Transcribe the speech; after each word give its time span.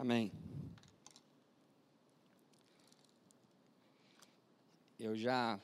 Amém. 0.00 0.30
Eu 4.96 5.16
já 5.16 5.60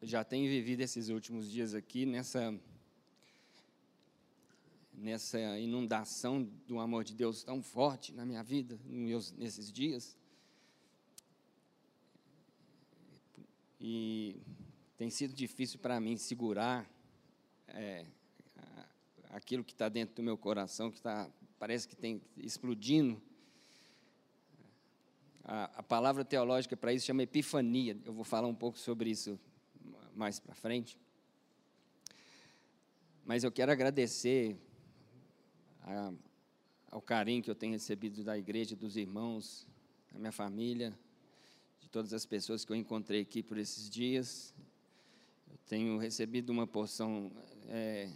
já 0.00 0.24
tenho 0.24 0.48
vivido 0.48 0.80
esses 0.80 1.10
últimos 1.10 1.50
dias 1.50 1.74
aqui 1.74 2.06
nessa 2.06 2.58
nessa 4.94 5.38
inundação 5.58 6.44
do 6.66 6.78
amor 6.78 7.04
de 7.04 7.14
Deus 7.14 7.44
tão 7.44 7.62
forte 7.62 8.14
na 8.14 8.24
minha 8.24 8.42
vida 8.42 8.80
nesses 9.36 9.70
dias. 9.70 10.16
E 13.78 14.40
tem 14.96 15.10
sido 15.10 15.34
difícil 15.34 15.78
para 15.78 16.00
mim 16.00 16.16
segurar 16.16 16.90
é, 17.68 18.06
aquilo 19.32 19.64
que 19.64 19.72
está 19.72 19.88
dentro 19.88 20.14
do 20.14 20.22
meu 20.22 20.36
coração, 20.36 20.90
que 20.90 21.00
tá, 21.00 21.28
parece 21.58 21.88
que 21.88 21.96
tem 21.96 22.20
explodindo. 22.36 23.20
A, 25.42 25.64
a 25.76 25.82
palavra 25.82 26.24
teológica 26.24 26.76
para 26.76 26.92
isso 26.92 27.06
chama 27.06 27.22
epifania. 27.22 27.98
Eu 28.04 28.12
vou 28.12 28.24
falar 28.24 28.46
um 28.46 28.54
pouco 28.54 28.78
sobre 28.78 29.10
isso 29.10 29.40
mais 30.14 30.38
para 30.38 30.54
frente. 30.54 31.00
Mas 33.24 33.42
eu 33.42 33.50
quero 33.50 33.72
agradecer 33.72 34.56
a, 35.80 36.12
ao 36.90 37.00
carinho 37.00 37.42
que 37.42 37.50
eu 37.50 37.54
tenho 37.54 37.72
recebido 37.72 38.22
da 38.22 38.36
igreja, 38.36 38.76
dos 38.76 38.96
irmãos, 38.96 39.66
da 40.12 40.18
minha 40.18 40.32
família, 40.32 40.92
de 41.80 41.88
todas 41.88 42.12
as 42.12 42.26
pessoas 42.26 42.64
que 42.66 42.70
eu 42.70 42.76
encontrei 42.76 43.22
aqui 43.22 43.42
por 43.42 43.56
esses 43.56 43.88
dias. 43.88 44.54
Eu 45.50 45.56
tenho 45.66 45.96
recebido 45.96 46.50
uma 46.50 46.66
porção 46.66 47.32
é, 47.68 48.10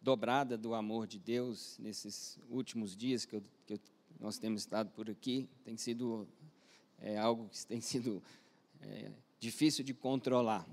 dobrada 0.00 0.56
do 0.56 0.74
amor 0.74 1.06
de 1.06 1.18
Deus 1.18 1.78
nesses 1.78 2.38
últimos 2.48 2.96
dias 2.96 3.24
que, 3.24 3.36
eu, 3.36 3.42
que 3.66 3.80
nós 4.18 4.38
temos 4.38 4.62
estado 4.62 4.90
por 4.90 5.10
aqui. 5.10 5.48
Tem 5.64 5.76
sido 5.76 6.28
é, 6.98 7.18
algo 7.18 7.48
que 7.48 7.66
tem 7.66 7.80
sido 7.80 8.22
é, 8.80 9.10
difícil 9.38 9.84
de 9.84 9.94
controlar. 9.94 10.66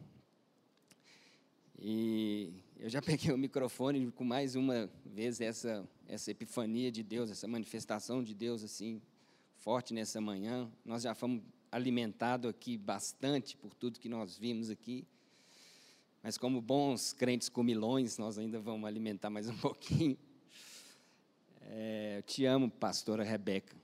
E 1.78 2.54
eu 2.78 2.90
já 2.90 3.02
peguei 3.04 3.34
o 3.34 3.38
microfone 3.38 4.12
com 4.12 4.24
mais 4.24 4.56
uma 4.56 4.90
vez 5.06 5.42
essa, 5.42 5.88
essa 6.08 6.32
epifania 6.32 6.92
de 6.92 7.04
Deus, 7.04 7.30
essa 7.30 7.48
manifestação 7.48 8.24
de 8.24 8.34
Deus 8.34 8.64
assim 8.64 9.02
forte 9.58 9.94
nessa 9.94 10.22
manhã. 10.22 10.72
Nós 10.84 11.04
já 11.04 11.16
fomos 11.16 11.42
alimentados 11.72 12.50
aqui 12.50 12.78
bastante 12.78 13.58
por 13.58 13.74
tudo 13.74 14.00
que 14.00 14.08
nós 14.08 14.38
vimos 14.38 14.70
aqui. 14.70 15.06
Mas 16.26 16.40
como 16.40 16.60
bons 16.60 17.14
crentes 17.14 17.50
comilões, 17.50 18.18
nós 18.18 18.40
ainda 18.40 18.60
vamos 18.60 18.88
alimentar 18.88 19.30
mais 19.30 19.48
um 19.48 19.56
pouquinho. 19.62 20.18
É, 21.62 22.16
eu 22.18 22.24
te 22.24 22.46
amo, 22.46 22.68
pastora 22.68 23.24
Rebeca. 23.24 23.76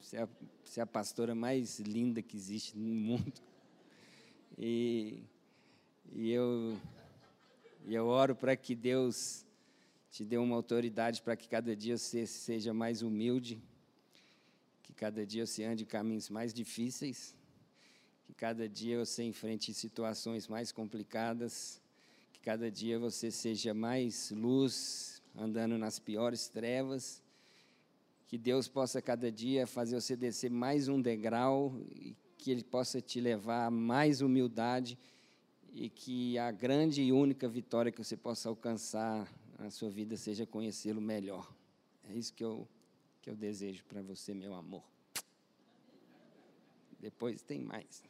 Você 0.00 0.18
é, 0.18 0.28
você 0.62 0.78
é 0.78 0.82
a 0.84 0.86
pastora 0.86 1.34
mais 1.34 1.80
linda 1.80 2.22
que 2.22 2.36
existe 2.36 2.78
no 2.78 2.94
mundo. 2.94 3.32
E, 4.56 5.24
e 6.12 6.30
eu, 6.30 6.78
e 7.88 7.92
eu 7.92 8.06
oro 8.06 8.36
para 8.36 8.54
que 8.54 8.76
Deus 8.76 9.44
te 10.12 10.24
dê 10.24 10.38
uma 10.38 10.54
autoridade 10.54 11.22
para 11.22 11.34
que 11.34 11.48
cada 11.48 11.74
dia 11.74 11.98
você 11.98 12.24
seja 12.24 12.72
mais 12.72 13.02
humilde, 13.02 13.60
que 14.84 14.92
cada 14.92 15.26
dia 15.26 15.44
você 15.44 15.64
ande 15.64 15.84
caminhos 15.84 16.30
mais 16.30 16.54
difíceis 16.54 17.34
que 18.30 18.34
cada 18.36 18.68
dia 18.68 19.04
você 19.04 19.24
enfrente 19.24 19.74
situações 19.74 20.46
mais 20.46 20.70
complicadas, 20.70 21.80
que 22.32 22.38
cada 22.40 22.70
dia 22.70 22.96
você 22.96 23.28
seja 23.28 23.74
mais 23.74 24.30
luz, 24.30 25.20
andando 25.36 25.76
nas 25.76 25.98
piores 25.98 26.46
trevas, 26.46 27.20
que 28.28 28.38
Deus 28.38 28.68
possa 28.68 29.02
cada 29.02 29.32
dia 29.32 29.66
fazer 29.66 30.00
você 30.00 30.14
descer 30.14 30.48
mais 30.48 30.86
um 30.86 31.02
degrau 31.02 31.74
e 31.90 32.14
que 32.38 32.52
Ele 32.52 32.62
possa 32.62 33.00
te 33.00 33.20
levar 33.20 33.66
a 33.66 33.70
mais 33.70 34.20
humildade 34.20 34.96
e 35.72 35.88
que 35.88 36.38
a 36.38 36.52
grande 36.52 37.02
e 37.02 37.10
única 37.10 37.48
vitória 37.48 37.90
que 37.90 37.98
você 37.98 38.16
possa 38.16 38.48
alcançar 38.48 39.28
na 39.58 39.70
sua 39.70 39.90
vida 39.90 40.16
seja 40.16 40.46
conhecê-lo 40.46 41.00
melhor. 41.00 41.52
É 42.08 42.14
isso 42.14 42.32
que 42.32 42.44
eu, 42.44 42.68
que 43.20 43.28
eu 43.28 43.34
desejo 43.34 43.84
para 43.86 44.00
você, 44.02 44.32
meu 44.32 44.54
amor. 44.54 44.84
Depois 47.00 47.42
tem 47.42 47.58
mais. 47.58 48.08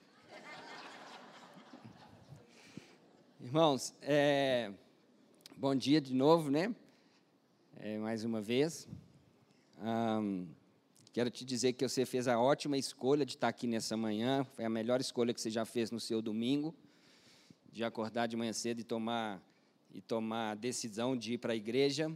Irmãos, 3.42 3.94
é, 4.02 4.70
bom 5.56 5.74
dia 5.74 5.98
de 5.98 6.12
novo, 6.12 6.50
né? 6.50 6.74
É, 7.78 7.96
mais 7.96 8.22
uma 8.22 8.38
vez. 8.38 8.86
Um, 9.80 10.46
quero 11.10 11.30
te 11.30 11.42
dizer 11.42 11.72
que 11.72 11.88
você 11.88 12.04
fez 12.04 12.28
a 12.28 12.38
ótima 12.38 12.76
escolha 12.76 13.24
de 13.24 13.36
estar 13.36 13.48
aqui 13.48 13.66
nessa 13.66 13.96
manhã. 13.96 14.44
Foi 14.44 14.66
a 14.66 14.68
melhor 14.68 15.00
escolha 15.00 15.32
que 15.32 15.40
você 15.40 15.48
já 15.48 15.64
fez 15.64 15.90
no 15.90 15.98
seu 15.98 16.20
domingo, 16.20 16.74
de 17.72 17.82
acordar 17.82 18.26
de 18.26 18.36
manhã 18.36 18.52
cedo 18.52 18.80
e 18.80 18.84
tomar 18.84 19.42
e 19.90 20.02
tomar 20.02 20.50
a 20.50 20.54
decisão 20.54 21.16
de 21.16 21.32
ir 21.32 21.38
para 21.38 21.54
a 21.54 21.56
igreja. 21.56 22.14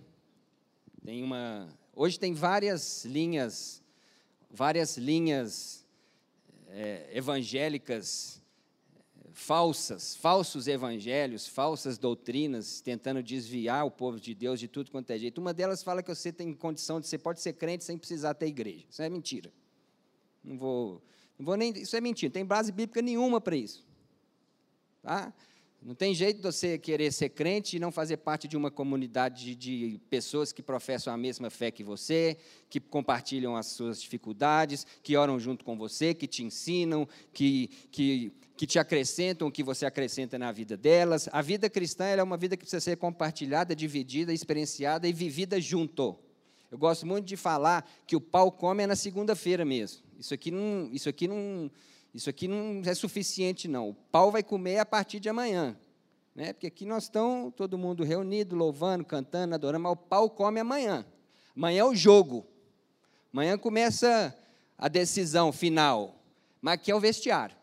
Tem 1.03 1.25
uma, 1.25 1.67
hoje 1.95 2.21
tem 2.21 2.35
várias 2.35 3.07
linhas, 3.07 3.83
várias 4.51 4.99
linhas 4.99 5.87
é, 6.69 7.09
evangélicas 7.15 8.44
falsas, 9.35 10.15
falsos 10.15 10.69
evangelhos, 10.69 11.49
falsas 11.49 11.99
doutrinas, 11.99 12.81
tentando 12.81 13.21
desviar 13.21 13.85
o 13.85 13.91
povo 13.91 14.21
de 14.21 14.33
Deus 14.33 14.61
de 14.61 14.69
tudo 14.69 14.93
quanto 14.93 15.11
é 15.11 15.19
jeito. 15.19 15.41
Uma 15.41 15.53
delas 15.53 15.83
fala 15.83 16.03
que 16.03 16.15
você 16.15 16.33
tem 16.33 16.55
condição 16.55 17.01
de 17.01 17.09
você 17.09 17.19
pode 17.19 17.41
ser 17.41 17.53
crente 17.55 17.85
sem 17.85 17.99
precisar 17.99 18.35
ter 18.35 18.47
igreja. 18.47 18.87
Isso 18.89 19.03
é 19.03 19.09
mentira. 19.09 19.53
Não 20.43 20.57
vou, 20.57 21.03
não 21.37 21.45
vou 21.45 21.57
nem, 21.57 21.77
isso 21.77 21.97
é 21.97 22.01
mentira. 22.01 22.29
Não 22.29 22.35
tem 22.35 22.47
base 22.47 22.71
bíblica 22.71 23.03
nenhuma 23.03 23.41
para 23.41 23.57
isso. 23.57 23.85
Tá? 25.03 25.35
Não 25.85 25.95
tem 25.95 26.15
jeito 26.15 26.39
de 26.39 26.43
você 26.43 26.79
querer 26.79 27.13
ser 27.13 27.29
crente 27.29 27.77
e 27.77 27.79
não 27.79 27.93
fazer 27.93 28.17
parte 28.17 28.49
de 28.49 28.57
uma 28.57 28.71
comunidade 28.71 29.55
de, 29.55 30.01
pessoas 30.09 30.51
que 30.51 30.63
professam 30.63 31.13
a 31.13 31.17
mesma 31.17 31.51
fé 31.51 31.71
que 31.71 31.85
você, 31.85 32.39
que 32.71 32.81
compartilham 32.81 33.55
as 33.55 33.67
suas 33.67 34.01
dificuldades, 34.01 34.87
que 35.03 35.15
oram 35.15 35.39
junto 35.39 35.63
com 35.63 35.77
você, 35.77 36.15
que 36.15 36.27
te 36.27 36.43
ensinam, 36.43 37.07
que, 37.35 37.69
que, 37.91 38.33
que 38.57 38.67
te 38.67 38.79
acrescentam 38.79 39.47
o 39.47 39.53
que 39.53 39.63
você 39.63 39.85
acrescenta 39.85 40.39
na 40.39 40.51
vida 40.51 40.75
delas. 40.75 41.29
A 41.31 41.43
vida 41.43 41.69
cristã 41.69 42.07
é 42.07 42.23
uma 42.23 42.39
vida 42.39 42.57
que 42.57 42.63
precisa 42.63 42.81
ser 42.81 42.97
compartilhada, 42.97 43.77
dividida, 43.77 44.33
experienciada 44.33 45.07
e 45.07 45.13
vivida 45.13 45.61
junto. 45.61 46.19
Eu 46.73 46.79
gosto 46.79 47.07
muito 47.07 47.27
de 47.27 47.37
falar 47.37 47.87
que 48.07 48.17
o 48.17 48.21
pau 48.23 48.51
come 48.51 48.85
é 48.85 48.87
na 48.87 48.97
segunda-feira 48.97 49.67
mesmo. 49.67 50.03
Isso 50.19 50.33
aqui 50.33 50.51
não. 50.51 50.89
Isso 50.91 51.11
aqui 51.11 51.29
não 51.29 51.71
isso 52.15 52.31
aqui 52.31 52.47
não 52.47 52.81
é 52.85 52.95
suficiente, 52.95 53.67
não. 53.67 53.91
O 53.91 53.95
pau 53.95 54.31
vai 54.31 54.43
comer 54.43 54.79
a 54.79 54.87
partir 54.87 55.19
de 55.19 55.29
amanhã. 55.29 55.77
Né? 56.33 56.53
Porque 56.53 56.69
aqui 56.69 56.87
nós 56.87 57.05
estamos, 57.05 57.53
todo 57.55 57.77
mundo 57.77 58.05
reunido, 58.05 58.55
louvando, 58.55 59.05
cantando, 59.05 59.55
adorando, 59.55 59.83
mas 59.83 59.93
o 59.93 59.97
pau 59.97 60.31
come 60.31 60.61
amanhã. 60.61 61.05
Amanhã 61.57 61.81
é 61.81 61.85
o 61.85 61.95
jogo. 61.95 62.47
Amanhã 63.33 63.59
começa 63.59 64.37
a 64.79 64.87
decisão 64.87 65.51
final. 65.51 66.23
Mas 66.63 66.75
aqui 66.75 66.93
é 66.93 66.95
o 66.95 67.01
vestiário. 67.01 67.57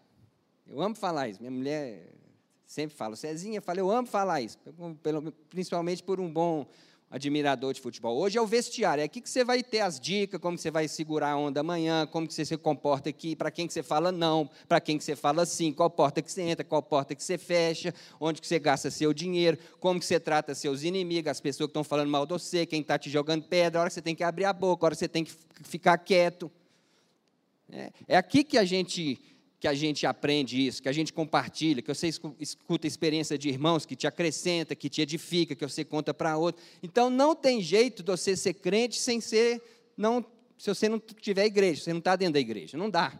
Eu 0.67 0.81
amo 0.81 0.95
falar 0.95 1.29
isso. 1.29 1.39
Minha 1.39 1.51
mulher 1.51 2.13
sempre 2.65 2.95
fala, 2.95 3.15
Cezinha, 3.15 3.61
fala, 3.61 3.79
eu 3.79 3.89
amo 3.89 4.07
falar 4.07 4.41
isso. 4.41 4.57
Principalmente 5.49 6.03
por 6.03 6.19
um 6.19 6.31
bom 6.31 6.65
admirador 7.11 7.73
de 7.73 7.81
futebol. 7.81 8.17
Hoje 8.17 8.37
é 8.37 8.41
o 8.41 8.47
vestiário, 8.47 9.01
é 9.01 9.03
aqui 9.03 9.19
que 9.19 9.29
você 9.29 9.43
vai 9.43 9.61
ter 9.61 9.81
as 9.81 9.99
dicas, 9.99 10.39
como 10.39 10.57
você 10.57 10.71
vai 10.71 10.87
segurar 10.87 11.31
a 11.31 11.37
onda 11.37 11.59
amanhã, 11.59 12.07
como 12.07 12.25
que 12.25 12.33
você 12.33 12.45
se 12.45 12.55
comporta 12.57 13.09
aqui, 13.09 13.35
para 13.35 13.51
quem 13.51 13.67
que 13.67 13.73
você 13.73 13.83
fala 13.83 14.13
não, 14.13 14.49
para 14.67 14.79
quem 14.79 14.97
que 14.97 15.03
você 15.03 15.13
fala 15.13 15.45
sim, 15.45 15.73
qual 15.73 15.89
porta 15.89 16.21
que 16.21 16.31
você 16.31 16.41
entra, 16.41 16.63
qual 16.63 16.81
porta 16.81 17.13
que 17.13 17.21
você 17.21 17.37
fecha, 17.37 17.93
onde 18.17 18.39
que 18.39 18.47
você 18.47 18.57
gasta 18.57 18.89
seu 18.89 19.13
dinheiro, 19.13 19.57
como 19.79 19.99
que 19.99 20.05
você 20.05 20.21
trata 20.21 20.55
seus 20.55 20.83
inimigos, 20.83 21.29
as 21.29 21.41
pessoas 21.41 21.67
que 21.67 21.71
estão 21.71 21.83
falando 21.83 22.09
mal 22.09 22.25
de 22.25 22.31
você, 22.31 22.65
quem 22.65 22.79
está 22.79 22.97
te 22.97 23.09
jogando 23.09 23.43
pedra, 23.43 23.79
a 23.79 23.81
hora 23.81 23.89
que 23.89 23.93
você 23.95 24.01
tem 24.01 24.15
que 24.15 24.23
abrir 24.23 24.45
a 24.45 24.53
boca, 24.53 24.85
a 24.85 24.87
hora 24.87 24.95
que 24.95 24.99
você 24.99 25.09
tem 25.09 25.25
que 25.25 25.33
ficar 25.63 25.97
quieto. 25.97 26.49
É, 27.69 27.91
é 28.07 28.17
aqui 28.17 28.43
que 28.43 28.57
a 28.57 28.63
gente 28.63 29.19
que 29.61 29.67
a 29.67 29.75
gente 29.75 30.07
aprende 30.07 30.65
isso, 30.65 30.81
que 30.81 30.89
a 30.89 30.91
gente 30.91 31.13
compartilha, 31.13 31.83
que 31.83 31.93
você 31.93 32.09
escuta 32.39 32.87
a 32.87 32.89
experiência 32.89 33.37
de 33.37 33.47
irmãos 33.47 33.85
que 33.85 33.95
te 33.95 34.07
acrescenta, 34.07 34.75
que 34.75 34.89
te 34.89 35.03
edifica, 35.03 35.53
que 35.53 35.63
você 35.63 35.85
conta 35.85 36.15
para 36.15 36.35
outro. 36.35 36.59
Então 36.81 37.11
não 37.11 37.35
tem 37.35 37.61
jeito 37.61 38.01
de 38.01 38.09
você 38.09 38.35
ser 38.35 38.55
crente 38.55 38.97
sem 38.97 39.21
ser, 39.21 39.61
não, 39.95 40.25
se 40.57 40.67
você 40.67 40.89
não 40.89 40.99
tiver 40.99 41.45
igreja, 41.45 41.83
você 41.83 41.93
não 41.93 41.99
está 41.99 42.15
dentro 42.15 42.33
da 42.33 42.39
igreja, 42.39 42.75
não 42.75 42.89
dá. 42.89 43.13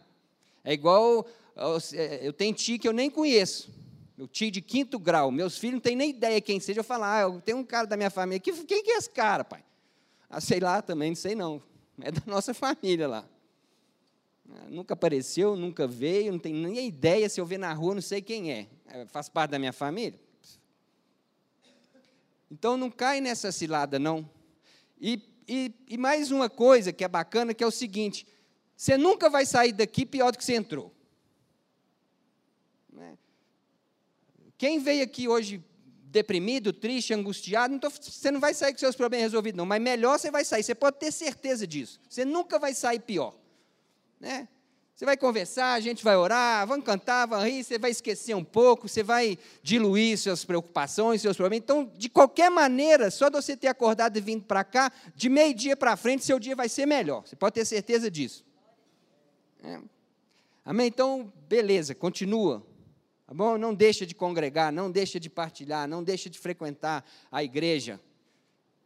É 0.64 0.74
igual, 0.74 1.28
é, 1.94 2.28
eu 2.28 2.34
tenho 2.34 2.56
tio 2.56 2.80
que 2.80 2.88
eu 2.88 2.94
nem 2.94 3.12
conheço, 3.12 3.70
meu 4.18 4.28
tio 4.28 4.50
de 4.50 4.62
quinto 4.64 4.98
grau, 4.98 5.30
meus 5.30 5.60
filhos 5.60 5.76
não 5.76 5.82
têm 5.82 5.96
nem 5.96 6.10
ideia 6.10 6.42
quem 6.42 6.60
seja, 6.60 6.80
eu 6.80 6.84
falo, 6.84 7.04
ah, 7.04 7.22
eu 7.22 7.40
tenho 7.40 7.60
um 7.60 7.64
cara 7.64 7.86
da 7.86 7.96
minha 7.96 8.10
família, 8.10 8.40
quem 8.40 8.66
que 8.66 8.92
é 8.92 8.98
esse 8.98 9.12
cara, 9.12 9.44
pai? 9.44 9.64
Ah, 10.28 10.42
sei 10.42 10.60
lá 10.60 10.82
também, 10.82 11.12
não 11.12 11.16
sei 11.16 11.36
não, 11.36 11.62
é 12.02 12.12
da 12.12 12.24
nossa 12.26 12.52
família 12.56 13.08
lá. 13.08 13.30
Nunca 14.70 14.94
apareceu, 14.94 15.56
nunca 15.56 15.88
veio, 15.88 16.32
não 16.32 16.40
tenho 16.40 16.58
nem 16.58 16.88
ideia. 16.88 17.30
Se 17.30 17.40
eu 17.40 17.46
ver 17.46 17.58
na 17.58 17.74
rua, 17.74 17.96
não 17.96 18.02
sei 18.02 18.22
quem 18.22 18.52
é. 18.52 18.68
é. 18.88 19.06
Faz 19.06 19.30
parte 19.30 19.52
da 19.52 19.60
minha 19.60 19.74
família? 19.74 20.20
Então 22.50 22.76
não 22.76 22.90
cai 22.92 23.22
nessa 23.22 23.52
cilada, 23.52 23.98
não. 23.98 24.30
E, 25.00 25.22
e, 25.48 25.74
e 25.88 25.98
mais 25.98 26.32
uma 26.32 26.50
coisa 26.50 26.92
que 26.92 27.04
é 27.04 27.08
bacana, 27.08 27.54
que 27.54 27.64
é 27.64 27.68
o 27.68 27.72
seguinte: 27.72 28.28
você 28.76 28.98
nunca 28.98 29.30
vai 29.30 29.46
sair 29.46 29.72
daqui 29.72 30.06
pior 30.06 30.32
do 30.32 30.38
que 30.38 30.44
você 30.44 30.56
entrou. 30.56 30.94
Né? 32.92 33.18
Quem 34.58 34.80
veio 34.80 35.04
aqui 35.04 35.28
hoje 35.28 35.64
deprimido, 36.12 36.74
triste, 36.74 37.14
angustiado, 37.14 37.72
não 37.72 37.80
tô, 37.80 37.90
você 37.90 38.30
não 38.30 38.40
vai 38.40 38.54
sair 38.54 38.74
com 38.74 38.80
seus 38.80 38.98
problemas 38.98 39.24
resolvidos, 39.24 39.58
não, 39.58 39.66
mas 39.66 39.82
melhor 39.82 40.20
você 40.20 40.30
vai 40.30 40.44
sair, 40.44 40.62
você 40.62 40.76
pode 40.76 41.00
ter 41.00 41.12
certeza 41.12 41.66
disso. 41.66 42.02
Você 42.10 42.26
nunca 42.26 42.60
vai 42.60 42.74
sair 42.74 43.00
pior. 43.00 43.34
Né? 44.22 44.48
Você 44.96 45.04
vai 45.04 45.18
conversar, 45.18 45.74
a 45.74 45.80
gente 45.80 46.04
vai 46.04 46.16
orar, 46.16 46.68
vamos 46.68 46.86
cantar, 46.86 47.26
vamos 47.26 47.44
rir, 47.46 47.64
você 47.64 47.80
vai 47.80 47.90
esquecer 47.90 48.36
um 48.36 48.44
pouco, 48.44 48.88
você 48.88 49.02
vai 49.02 49.36
diluir 49.64 50.16
suas 50.16 50.46
preocupações, 50.46 51.22
seus 51.22 51.36
problemas. 51.36 51.64
Então, 51.64 51.92
de 51.98 52.08
qualquer 52.08 52.52
maneira, 52.52 53.10
só 53.10 53.28
de 53.28 53.36
você 53.36 53.58
ter 53.58 53.68
acordado 53.68 54.16
e 54.16 54.22
vindo 54.22 54.44
para 54.44 54.64
cá, 54.64 54.92
de 55.16 55.28
meio-dia 55.28 55.76
para 55.76 55.98
frente, 55.98 56.24
seu 56.24 56.38
dia 56.38 56.56
vai 56.56 56.70
ser 56.70 56.86
melhor. 56.86 57.26
Você 57.26 57.36
pode 57.36 57.56
ter 57.56 57.66
certeza 57.66 58.12
disso. 58.12 58.46
É. 59.64 59.80
Amém? 60.64 60.86
Então, 60.86 61.34
beleza, 61.50 61.96
continua. 61.96 62.64
Tá 63.26 63.34
bom? 63.34 63.58
Não 63.58 63.74
deixa 63.74 64.06
de 64.06 64.14
congregar, 64.14 64.72
não 64.72 64.92
deixa 64.92 65.20
de 65.20 65.32
partilhar, 65.32 65.88
não 65.88 66.04
deixa 66.04 66.30
de 66.30 66.38
frequentar 66.38 67.04
a 67.32 67.44
igreja. 67.44 68.00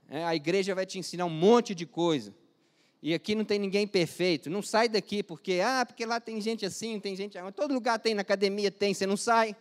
É, 0.08 0.24
a 0.24 0.34
igreja 0.34 0.74
vai 0.74 0.86
te 0.86 0.98
ensinar 0.98 1.26
um 1.26 1.30
monte 1.30 1.76
de 1.76 1.86
coisa. 1.86 2.34
E 3.06 3.14
aqui 3.14 3.36
não 3.36 3.46
tem 3.46 3.60
ninguém 3.60 3.86
perfeito. 3.86 4.50
Não 4.50 4.64
sai 4.64 4.90
daqui 4.90 5.22
porque, 5.22 5.62
ah, 5.64 5.86
porque 5.86 6.04
lá 6.08 6.20
tem 6.20 6.42
gente 6.42 6.66
assim, 6.66 7.00
tem 7.00 7.16
gente. 7.16 7.38
Todo 7.56 7.72
lugar 7.72 8.00
tem, 8.00 8.16
na 8.16 8.24
academia 8.24 8.72
tem, 8.72 8.96
você 8.96 9.06
não 9.06 9.16
sai. 9.16 9.56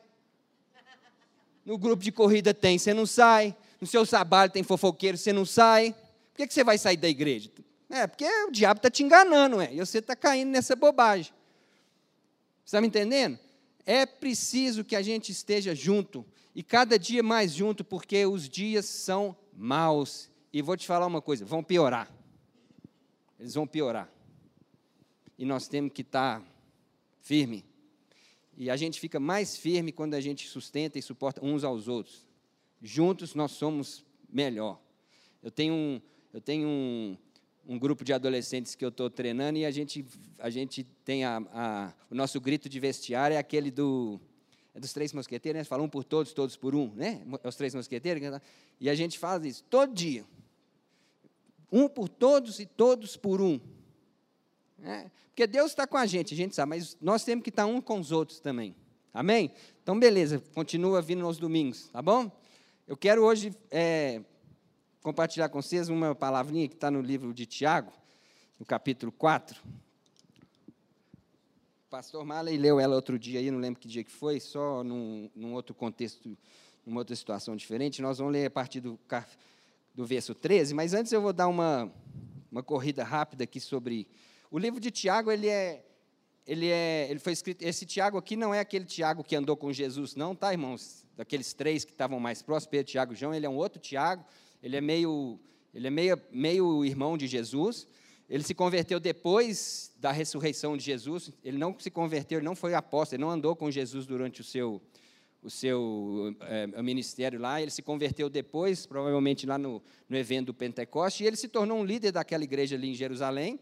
No 1.63 1.77
grupo 1.77 2.03
de 2.03 2.11
corrida 2.11 2.55
tem, 2.55 2.79
você 2.79 2.95
não 2.95 3.05
sai. 3.05 3.55
No 3.79 3.87
seu 3.87 4.07
trabalho 4.07 4.51
tem 4.51 4.63
fofoqueiro, 4.63 5.19
você 5.19 5.31
não 5.31 5.45
sai. 5.45 5.95
Por 6.33 6.39
que, 6.39 6.55
você 6.55 6.65
vai 6.65 6.79
sair 6.79 6.97
da 6.97 7.07
igreja? 7.07 7.51
É, 7.91 8.07
porque 8.07 8.25
o 8.25 8.51
diabo 8.51 8.79
está 8.79 8.91
te 8.91 9.03
enganando, 9.03 9.61
é, 9.61 9.75
e 9.75 9.79
você 9.79 9.99
está 9.99 10.17
caindo 10.17 10.49
nessa 10.49 10.75
bobagem. 10.75 11.31
Você 12.65 12.69
está 12.69 12.81
me 12.81 12.87
entendendo? 12.87 13.39
É 13.85 14.07
preciso 14.07 14.83
que 14.83 14.97
a 14.97 15.03
gente 15.03 15.31
esteja 15.31 15.75
junto, 15.75 16.25
e 16.55 16.63
cada 16.63 16.99
dia 16.99 17.23
mais 17.23 17.53
junto, 17.53 17.85
porque 17.85 18.25
os 18.25 18.49
dias 18.49 18.87
são 18.87 19.37
maus. 19.55 20.31
E 20.51 20.63
vou 20.63 20.79
te 20.79 20.87
falar 20.87 21.05
uma 21.07 21.21
coisa: 21.21 21.45
vão 21.45 21.63
piorar. 21.63 22.24
Eles 23.39 23.55
vão 23.55 23.67
piorar. 23.67 24.11
E 25.39 25.45
nós 25.45 25.69
temos 25.69 25.93
que 25.93 26.03
estar 26.03 26.43
firme. 27.21 27.65
E 28.57 28.71
a 28.71 28.77
gente 28.77 29.01
fica 29.01 29.19
mais 29.19 29.57
firme 29.57 29.91
quando 29.91 30.15
a 30.15 30.21
gente 30.21 30.47
sustenta 30.49 30.99
e 30.99 31.03
suporta 31.03 31.45
uns 31.45 31.65
aos 31.65 31.89
outros. 31.89 32.27
Juntos 32.81 33.35
nós 33.35 33.53
somos 33.53 34.05
melhor. 34.31 34.81
Eu 35.43 35.51
tenho 35.51 35.75
um, 35.75 36.01
eu 36.33 36.41
tenho 36.41 36.69
um, 36.69 37.17
um 37.67 37.79
grupo 37.79 38.05
de 38.05 38.13
adolescentes 38.13 38.75
que 38.75 38.85
eu 38.85 38.91
estou 38.91 39.11
treinando 39.11 39.59
e 39.59 39.65
a 39.65 39.71
gente, 39.71 40.05
a 40.39 40.51
gente 40.51 40.85
tem 41.05 41.25
a, 41.25 41.43
a, 41.53 41.93
o 42.11 42.15
nosso 42.15 42.41
grito 42.41 42.69
de 42.69 42.79
vestiário 42.79 43.35
é 43.35 43.39
aquele 43.39 43.71
do 43.71 44.21
é 44.75 44.81
dos 44.81 44.93
três 44.93 45.13
mosqueteiros, 45.13 45.61
né? 45.61 45.65
Fala 45.65 45.85
um 45.85 45.89
por 45.89 46.03
todos, 46.03 46.33
todos 46.33 46.57
por 46.57 46.75
um, 46.75 46.93
né? 46.95 47.23
É 47.45 47.49
os 47.49 47.55
três 47.55 47.75
mosqueteiros. 47.75 48.41
E 48.81 48.91
a 48.91 48.95
gente 48.95 49.19
faz 49.19 49.45
isso 49.45 49.63
todo 49.71 49.95
dia. 49.95 50.25
Um 51.77 51.89
por 51.89 52.09
todos 52.09 52.61
e 52.61 52.67
todos 52.67 53.17
por 53.17 53.41
um. 53.41 53.59
É, 54.81 55.11
porque 55.27 55.45
Deus 55.45 55.73
está 55.73 55.89
com 55.89 55.97
a 55.97 56.07
gente, 56.07 56.33
a 56.33 56.37
gente 56.37 56.55
sabe, 56.55 56.71
mas 56.71 56.97
nós 57.01 57.25
temos 57.25 57.43
que 57.43 57.51
estar 57.51 57.67
um 57.67 57.81
com 57.81 57.99
os 57.99 58.13
outros 58.13 58.39
também. 58.39 58.77
Amém? 59.13 59.51
Então, 59.83 59.99
beleza, 59.99 60.41
continua 60.55 61.03
vindo 61.03 61.23
nos 61.23 61.37
domingos, 61.37 61.89
tá 61.89 62.01
bom? 62.01 62.31
Eu 62.87 62.97
quero 62.97 63.25
hoje 63.25 63.53
é, 63.73 64.23
compartilhar 65.03 65.49
com 65.49 65.61
vocês 65.61 65.89
uma 65.89 66.15
palavrinha 66.15 66.69
que 66.69 66.75
está 66.75 66.93
no 66.93 67.01
livro 67.01 67.35
de 67.35 67.45
Tiago, 67.45 67.93
no 68.57 68.65
capítulo 68.65 69.11
4. 69.11 69.61
O 70.67 71.91
pastor 71.91 72.25
Marley 72.25 72.57
leu 72.57 72.79
ela 72.79 72.95
outro 72.95 73.19
dia 73.19 73.41
aí, 73.41 73.51
não 73.51 73.59
lembro 73.59 73.81
que 73.81 73.89
dia 73.89 74.05
que 74.05 74.13
foi, 74.13 74.39
só 74.39 74.85
num, 74.85 75.29
num 75.35 75.55
outro 75.55 75.75
contexto, 75.75 76.39
numa 76.87 77.01
outra 77.01 77.17
situação 77.17 77.57
diferente. 77.57 78.01
Nós 78.01 78.19
vamos 78.19 78.33
ler 78.33 78.47
a 78.47 78.51
partir 78.51 78.81
do, 78.81 78.97
do 79.95 80.05
verso 80.05 80.35
13, 80.35 80.75
mas 80.75 80.93
antes 80.93 81.13
eu 81.13 81.21
vou 81.23 81.33
dar 81.33 81.49
uma, 81.49 81.93
uma 82.51 82.63
corrida 82.63 83.05
rápida 83.05 83.45
aqui 83.45 83.61
sobre. 83.61 84.09
O 84.51 84.59
livro 84.59 84.81
de 84.81 84.91
Tiago, 84.91 85.31
ele 85.31 85.49
é. 85.49 85.85
Ele, 86.47 86.69
é, 86.69 87.07
ele 87.11 87.19
foi 87.19 87.33
escrito. 87.33 87.63
Esse 87.63 87.87
Tiago 87.87 88.19
aqui 88.19 88.37
não 88.37 88.53
é 88.53 88.61
aquele 88.61 88.85
Tiago 88.85 89.25
que 89.25 89.35
andou 89.35 89.57
com 89.57 89.73
Jesus, 89.73 90.15
não, 90.15 90.35
tá, 90.35 90.53
irmãos? 90.53 91.07
Daqueles 91.17 91.55
três 91.55 91.87
que 91.87 91.93
estavam 91.93 92.21
mais 92.21 92.43
próximos, 92.43 92.71
Pedro, 92.71 92.93
Tiago 92.93 93.13
e 93.15 93.17
João, 93.17 93.35
ele 93.35 93.47
é 93.47 93.49
um 93.49 93.57
outro 93.57 93.81
Tiago 93.81 94.25
ele 94.65 94.77
é 94.77 94.81
meio, 94.81 95.39
ele 95.75 95.87
é 95.87 95.91
meio, 95.91 96.19
meio 96.33 96.85
irmão 96.87 97.19
de 97.19 97.27
Jesus. 97.27 97.87
Ele 98.31 98.43
se 98.43 98.55
converteu 98.55 98.99
depois 98.99 99.93
da 100.01 100.11
ressurreição 100.11 100.75
de 100.75 100.83
Jesus. 100.83 101.31
Ele 101.45 101.59
não 101.59 101.79
se 101.79 101.91
converteu, 101.91 102.39
ele 102.39 102.47
não 102.47 102.57
foi 102.57 102.73
apóstolo, 102.73 103.17
ele 103.17 103.27
não 103.27 103.31
andou 103.31 103.55
com 103.55 103.71
Jesus 103.71 104.07
durante 104.07 104.41
o 104.41 104.45
seu, 104.45 104.81
o 105.45 105.51
seu 105.51 106.35
é, 106.41 106.83
ministério 106.83 107.39
lá. 107.39 107.61
Ele 107.61 107.71
se 107.71 107.83
converteu 107.83 108.31
depois, 108.31 108.87
provavelmente 108.87 109.47
lá 109.47 109.59
no, 109.59 109.83
no 110.09 110.17
evento 110.17 110.47
do 110.47 110.55
Pentecoste, 110.55 111.23
e 111.23 111.27
ele 111.27 111.37
se 111.37 111.49
tornou 111.49 111.79
um 111.79 111.85
líder 111.85 112.13
daquela 112.13 112.43
igreja 112.43 112.75
ali 112.75 112.91
em 112.91 112.95
Jerusalém. 112.95 113.61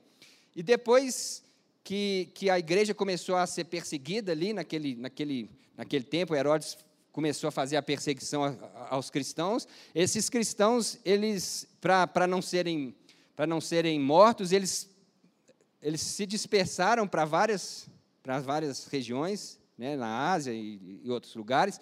E 0.55 0.63
depois 0.63 1.43
que, 1.83 2.31
que 2.35 2.49
a 2.49 2.59
igreja 2.59 2.95
começou 2.95 3.35
a 3.35 3.47
ser 3.47 3.65
perseguida 3.65 4.33
ali 4.33 4.53
naquele, 4.53 4.95
naquele, 4.95 5.51
naquele 5.77 6.05
tempo, 6.05 6.35
Herodes 6.35 6.79
começou 7.11 7.49
a 7.49 7.51
fazer 7.51 7.77
a 7.77 7.83
perseguição 7.83 8.43
aos 8.89 9.11
cristãos. 9.11 9.67
Esses 9.95 10.31
cristãos, 10.31 10.99
eles, 11.05 11.67
para 11.81 12.27
não 12.27 12.41
serem 12.41 12.95
para 13.35 13.47
não 13.47 13.63
serem 13.63 13.99
mortos, 13.99 14.53
eles 14.53 14.91
eles 15.81 16.01
se 16.01 16.27
dispersaram 16.27 17.09
para 17.09 17.25
várias 17.25 17.89
para 18.23 18.39
várias 18.41 18.87
regiões, 18.87 19.59
né, 19.83 19.97
na 19.97 20.31
Ásia 20.31 20.53
e, 20.53 21.01
e 21.03 21.11
outros 21.11 21.35
lugares. 21.35 21.81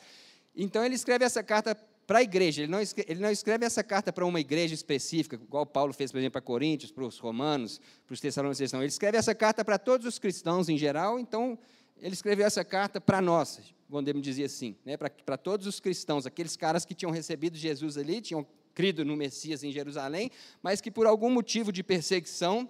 Então 0.56 0.82
ele 0.82 0.94
escreve 0.94 1.22
essa 1.22 1.42
carta 1.42 1.74
para 2.06 2.20
a 2.20 2.22
igreja. 2.22 2.62
Ele 2.62 2.72
não, 2.72 2.80
escreve, 2.80 3.12
ele 3.12 3.20
não 3.20 3.30
escreve 3.30 3.66
essa 3.66 3.84
carta 3.84 4.10
para 4.10 4.24
uma 4.24 4.40
igreja 4.40 4.74
específica, 4.74 5.36
igual 5.36 5.66
Paulo 5.66 5.92
fez, 5.92 6.10
por 6.10 6.18
exemplo, 6.18 6.32
para 6.32 6.40
Coríntios, 6.40 6.90
para 6.90 7.04
os 7.04 7.18
romanos, 7.18 7.78
para 8.06 8.14
os 8.14 8.20
tessalonicenses. 8.20 8.72
Não. 8.72 8.80
Ele 8.80 8.88
escreve 8.88 9.18
essa 9.18 9.34
carta 9.34 9.62
para 9.62 9.78
todos 9.78 10.06
os 10.06 10.18
cristãos 10.18 10.70
em 10.70 10.78
geral. 10.78 11.20
Então 11.20 11.58
ele 12.00 12.14
escreveu 12.14 12.46
essa 12.46 12.64
carta 12.64 13.00
para 13.00 13.20
nós, 13.20 13.60
podemos 13.88 14.22
dizer 14.22 14.44
assim, 14.44 14.74
né, 14.84 14.96
para 14.96 15.36
todos 15.36 15.66
os 15.66 15.78
cristãos, 15.78 16.24
aqueles 16.24 16.56
caras 16.56 16.86
que 16.86 16.94
tinham 16.94 17.12
recebido 17.12 17.58
Jesus 17.58 17.98
ali, 17.98 18.22
tinham 18.22 18.46
crido 18.72 19.04
no 19.04 19.14
Messias 19.14 19.62
em 19.62 19.70
Jerusalém, 19.70 20.30
mas 20.62 20.80
que 20.80 20.90
por 20.90 21.06
algum 21.06 21.28
motivo 21.28 21.70
de 21.70 21.82
perseguição, 21.82 22.66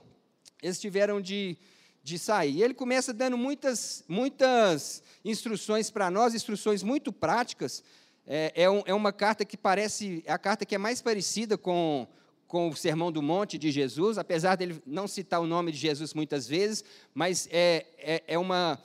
eles 0.61 0.81
tiveram 0.81 1.21
de, 1.21 1.57
de 2.03 2.19
sair. 2.19 2.57
E 2.57 2.63
ele 2.63 2.75
começa 2.75 3.13
dando 3.13 3.37
muitas, 3.37 4.05
muitas 4.09 5.03
instruções 5.25 5.91
para 5.91 6.11
nós, 6.11 6.35
instruções 6.35 6.83
muito 6.83 7.13
práticas. 7.13 7.83
É, 8.27 8.53
é, 8.55 8.71
um, 8.71 8.83
é 8.87 8.95
uma 8.95 9.13
carta 9.13 9.45
que 9.45 9.57
parece, 9.57 10.23
é 10.27 10.33
a 10.33 10.39
carta 10.39 10.65
que 10.65 10.75
é 10.75 10.79
mais 10.79 11.03
parecida 11.03 11.59
com, 11.59 12.07
com 12.47 12.69
o 12.69 12.77
Sermão 12.77 13.11
do 13.13 13.23
Monte 13.23 13.59
de 13.59 13.71
Jesus, 13.71 14.19
apesar 14.19 14.57
dele 14.57 14.83
não 14.87 15.07
citar 15.07 15.41
o 15.41 15.47
nome 15.47 15.73
de 15.73 15.79
Jesus 15.79 16.15
muitas 16.15 16.47
vezes, 16.47 16.85
mas 17.15 17.49
é, 17.51 17.87
é, 17.99 18.23
é 18.27 18.39
uma, 18.39 18.79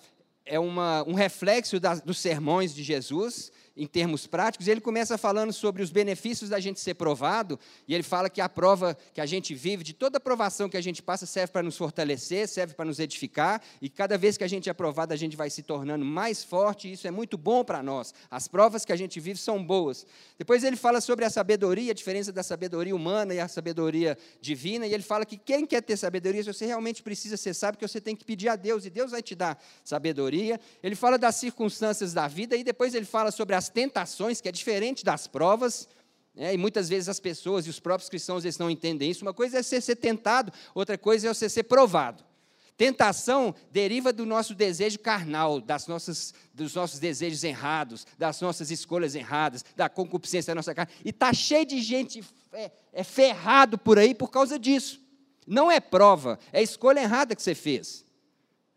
é 0.45 0.59
uma, 0.59 1.03
um 1.03 1.13
reflexo 1.13 1.79
das, 1.79 2.01
dos 2.01 2.19
sermões 2.19 2.73
de 2.73 2.83
Jesus, 2.83 3.51
em 3.75 3.85
termos 3.85 4.25
práticos, 4.25 4.67
ele 4.67 4.79
começa 4.79 5.17
falando 5.17 5.51
sobre 5.51 5.83
os 5.83 5.91
benefícios 5.91 6.49
da 6.49 6.59
gente 6.59 6.79
ser 6.79 6.93
provado, 6.93 7.59
e 7.87 7.93
ele 7.93 8.03
fala 8.03 8.29
que 8.29 8.39
a 8.39 8.47
prova 8.47 8.97
que 9.13 9.19
a 9.19 9.25
gente 9.25 9.53
vive, 9.53 9.83
de 9.83 9.93
toda 9.93 10.17
aprovação 10.17 10.69
que 10.69 10.77
a 10.77 10.81
gente 10.81 11.01
passa, 11.01 11.25
serve 11.25 11.51
para 11.51 11.63
nos 11.63 11.77
fortalecer, 11.77 12.47
serve 12.47 12.73
para 12.73 12.85
nos 12.85 12.99
edificar, 12.99 13.61
e 13.81 13.89
cada 13.89 14.17
vez 14.17 14.37
que 14.37 14.43
a 14.43 14.47
gente 14.47 14.69
é 14.69 14.71
aprovado, 14.71 15.13
a 15.13 15.17
gente 15.17 15.35
vai 15.35 15.49
se 15.49 15.61
tornando 15.61 16.05
mais 16.05 16.43
forte, 16.43 16.87
e 16.87 16.93
isso 16.93 17.07
é 17.07 17.11
muito 17.11 17.37
bom 17.37 17.63
para 17.63 17.83
nós. 17.83 18.13
As 18.31 18.47
provas 18.47 18.85
que 18.85 18.93
a 18.93 18.95
gente 18.95 19.19
vive 19.19 19.39
são 19.39 19.63
boas. 19.63 20.05
Depois 20.37 20.63
ele 20.63 20.75
fala 20.75 21.01
sobre 21.01 21.25
a 21.25 21.29
sabedoria, 21.29 21.91
a 21.91 21.95
diferença 21.95 22.31
da 22.31 22.43
sabedoria 22.43 22.95
humana 22.95 23.33
e 23.33 23.39
a 23.39 23.47
sabedoria 23.47 24.17
divina, 24.39 24.87
e 24.87 24.93
ele 24.93 25.03
fala 25.03 25.25
que 25.25 25.37
quem 25.37 25.65
quer 25.65 25.81
ter 25.81 25.97
sabedoria, 25.97 26.43
se 26.43 26.53
você 26.53 26.65
realmente 26.65 27.03
precisa 27.03 27.35
ser 27.35 27.53
sábio, 27.53 27.79
que 27.79 27.87
você 27.87 27.99
tem 27.99 28.15
que 28.15 28.23
pedir 28.23 28.47
a 28.47 28.55
Deus, 28.55 28.85
e 28.85 28.89
Deus 28.89 29.11
vai 29.11 29.21
te 29.21 29.35
dar 29.35 29.61
sabedoria. 29.83 30.59
Ele 30.81 30.95
fala 30.95 31.17
das 31.17 31.35
circunstâncias 31.35 32.13
da 32.13 32.27
vida, 32.27 32.55
e 32.55 32.63
depois 32.63 32.93
ele 32.95 33.05
fala 33.05 33.31
sobre 33.31 33.55
as 33.55 33.64
as 33.65 33.69
tentações, 33.69 34.39
que 34.39 34.47
é 34.47 34.51
diferente 34.51 35.03
das 35.03 35.25
provas, 35.25 35.89
né? 36.35 36.53
e 36.53 36.57
muitas 36.57 36.87
vezes 36.87 37.09
as 37.09 37.19
pessoas 37.19 37.65
e 37.65 37.69
os 37.69 37.79
próprios 37.79 38.09
cristãos 38.09 38.45
eles 38.45 38.59
não 38.59 38.69
entendem 38.69 39.09
isso. 39.09 39.25
Uma 39.25 39.33
coisa 39.33 39.57
é 39.57 39.63
você 39.63 39.81
ser 39.81 39.95
tentado, 39.95 40.53
outra 40.75 40.97
coisa 40.97 41.27
é 41.27 41.33
você 41.33 41.49
ser 41.49 41.63
provado. 41.63 42.23
Tentação 42.77 43.55
deriva 43.71 44.11
do 44.11 44.25
nosso 44.25 44.53
desejo 44.53 44.99
carnal, 44.99 45.61
das 45.61 45.87
nossas, 45.87 46.33
dos 46.53 46.75
nossos 46.75 46.99
desejos 46.99 47.43
errados, 47.43 48.05
das 48.17 48.39
nossas 48.41 48.69
escolhas 48.69 49.15
erradas, 49.15 49.63
da 49.75 49.89
concupiscência 49.89 50.51
da 50.51 50.55
nossa 50.55 50.75
carne. 50.75 50.91
E 51.03 51.09
está 51.09 51.33
cheio 51.33 51.65
de 51.65 51.81
gente 51.81 52.23
é, 52.51 52.69
é 52.91 53.03
ferrado 53.03 53.77
por 53.77 53.97
aí 53.97 54.13
por 54.13 54.29
causa 54.29 54.59
disso. 54.59 55.01
Não 55.47 55.71
é 55.71 55.79
prova, 55.79 56.37
é 56.51 56.61
escolha 56.61 56.99
errada 56.99 57.35
que 57.35 57.41
você 57.41 57.55
fez. 57.55 58.05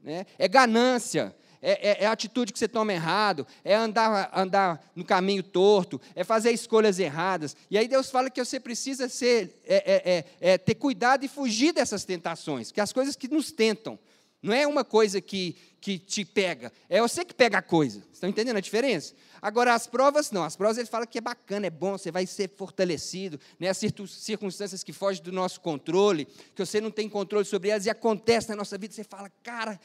Né? 0.01 0.27
É 0.39 0.47
ganância, 0.47 1.35
é, 1.61 1.91
é, 1.91 2.05
é, 2.05 2.07
a 2.07 2.13
atitude 2.13 2.53
que 2.53 2.59
você 2.59 2.69
toma 2.69 2.93
errado, 2.93 3.47
é 3.65 3.75
andar, 3.75 4.31
andar 4.35 4.91
no 4.95 5.05
caminho 5.05 5.43
torto, 5.43 6.01
é 6.15 6.23
fazer 6.25 6.53
escolhas 6.53 6.99
erradas. 6.99 7.57
E 7.71 7.77
aí 7.77 7.89
Deus 7.89 8.11
fala 8.11 8.31
que 8.31 8.45
você 8.45 8.61
precisa 8.61 9.09
ser, 9.09 9.61
é, 9.67 10.25
é, 10.41 10.53
é 10.53 10.59
ter 10.59 10.75
cuidado 10.75 11.25
e 11.25 11.29
fugir 11.29 11.73
dessas 11.73 12.05
tentações, 12.05 12.71
que 12.71 12.81
as 12.81 12.93
coisas 12.93 13.17
que 13.17 13.29
nos 13.29 13.51
tentam. 13.53 13.99
Não 14.41 14.53
é 14.53 14.67
uma 14.67 14.85
coisa 14.85 15.21
que, 15.21 15.57
que 15.81 15.99
te 15.99 16.25
pega, 16.25 16.73
é 16.89 17.01
você 17.01 17.25
que 17.25 17.35
pega 17.35 17.59
a 17.59 17.63
coisa. 17.63 18.05
Estão 18.13 18.29
entendendo 18.29 18.57
a 18.57 18.61
diferença? 18.61 19.15
Agora, 19.43 19.75
as 19.75 19.87
provas 19.87 20.31
não. 20.31 20.45
As 20.45 20.57
provas 20.57 20.79
ele 20.79 20.87
fala 20.87 21.07
que 21.07 21.19
é 21.19 21.21
bacana, 21.21 21.67
é 21.67 21.71
bom, 21.71 21.99
você 21.99 22.11
vai 22.11 22.27
ser 22.27 22.51
fortalecido. 22.57 23.39
Né? 23.59 23.69
As 23.69 23.79
circunstâncias 23.79 24.83
que 24.85 24.93
fogem 24.93 25.23
do 25.23 25.33
nosso 25.33 25.61
controle, 25.61 26.27
que 26.55 26.65
você 26.65 26.81
não 26.81 26.91
tem 26.91 27.09
controle 27.09 27.45
sobre 27.45 27.71
elas 27.71 27.87
e 27.87 27.91
acontece 27.91 28.49
na 28.49 28.57
nossa 28.57 28.79
vida, 28.79 28.95
você 28.95 29.05
fala, 29.05 29.31
cara, 29.43 29.81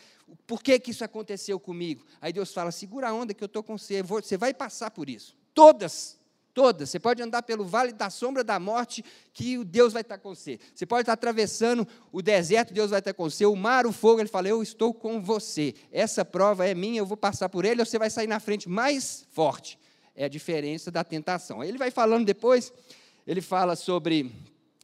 por 0.46 0.62
que, 0.62 0.80
que 0.80 0.92
isso 0.92 1.04
aconteceu 1.04 1.60
comigo? 1.60 2.06
Aí 2.22 2.32
Deus 2.32 2.54
fala, 2.54 2.72
segura 2.72 3.10
a 3.10 3.14
onda 3.14 3.34
que 3.34 3.44
eu 3.44 3.48
estou 3.48 3.64
com 3.64 3.78
você, 3.78 4.02
você 4.04 4.38
vai 4.38 4.54
passar 4.54 4.92
por 4.92 5.10
isso. 5.10 5.36
Todas 5.54 6.18
todas. 6.54 6.90
Você 6.90 7.00
pode 7.00 7.22
andar 7.22 7.44
pelo 7.44 7.66
vale 7.66 7.92
da 7.92 8.10
sombra 8.10 8.44
da 8.44 8.60
morte, 8.60 9.04
que 9.34 9.64
Deus 9.64 9.94
vai 9.94 10.02
estar 10.02 10.18
com 10.18 10.34
você. 10.34 10.60
Você 10.74 10.86
pode 10.86 11.02
estar 11.02 11.14
atravessando 11.14 11.88
o 12.12 12.22
deserto, 12.22 12.74
Deus 12.74 12.92
vai 12.92 13.00
estar 13.00 13.14
com 13.14 13.30
você. 13.30 13.46
O 13.46 13.56
mar, 13.56 13.86
o 13.86 13.92
fogo, 13.92 14.20
ele 14.20 14.30
fala: 14.30 14.48
Eu 14.48 14.62
estou 14.62 14.94
com 14.94 15.22
você. 15.22 15.74
Essa 15.92 16.24
prova 16.24 16.68
é 16.68 16.74
minha, 16.74 17.00
eu 17.00 17.06
vou 17.06 17.18
passar 17.18 17.50
por 17.50 17.66
ele, 17.66 17.84
você 17.84 17.98
vai 17.98 18.10
sair 18.10 18.28
na 18.28 18.40
frente 18.40 18.70
mais 18.70 19.26
forte. 19.32 19.80
É 20.16 20.26
a 20.26 20.30
diferença 20.30 20.92
da 20.92 21.04
tentação. 21.04 21.64
Ele 21.64 21.78
vai 21.78 21.90
falando 21.90 22.26
depois, 22.26 22.72
ele 23.26 23.42
fala 23.42 23.76
sobre 23.76 24.32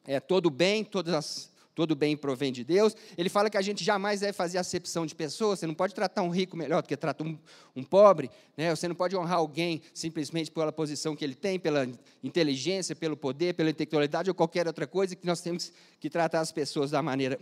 é, 0.05 0.19
todo 0.19 0.49
bem, 0.49 0.83
todas 0.83 1.13
as 1.13 1.51
todo 1.75 1.95
bem 1.95 2.17
provém 2.17 2.51
de 2.51 2.63
Deus. 2.63 2.95
Ele 3.17 3.29
fala 3.29 3.49
que 3.49 3.57
a 3.57 3.61
gente 3.61 3.83
jamais 3.83 4.19
deve 4.19 4.33
fazer 4.33 4.57
acepção 4.57 5.05
de 5.05 5.15
pessoas, 5.15 5.59
você 5.59 5.67
não 5.67 5.73
pode 5.73 5.93
tratar 5.93 6.21
um 6.21 6.29
rico 6.29 6.57
melhor 6.57 6.81
do 6.81 6.87
que 6.87 6.97
trata 6.97 7.23
um, 7.23 7.37
um 7.75 7.83
pobre, 7.83 8.29
né? 8.57 8.75
você 8.75 8.87
não 8.87 8.95
pode 8.95 9.15
honrar 9.15 9.37
alguém 9.37 9.81
simplesmente 9.93 10.51
pela 10.51 10.71
posição 10.71 11.15
que 11.15 11.23
ele 11.23 11.35
tem, 11.35 11.59
pela 11.59 11.87
inteligência, 12.23 12.95
pelo 12.95 13.15
poder, 13.15 13.53
pela 13.53 13.69
intelectualidade 13.69 14.29
ou 14.29 14.35
qualquer 14.35 14.67
outra 14.67 14.85
coisa, 14.85 15.15
que 15.15 15.25
nós 15.25 15.41
temos 15.41 15.71
que 15.99 16.09
tratar 16.09 16.41
as 16.41 16.51
pessoas 16.51 16.91
da 16.91 17.01
maneira 17.01 17.39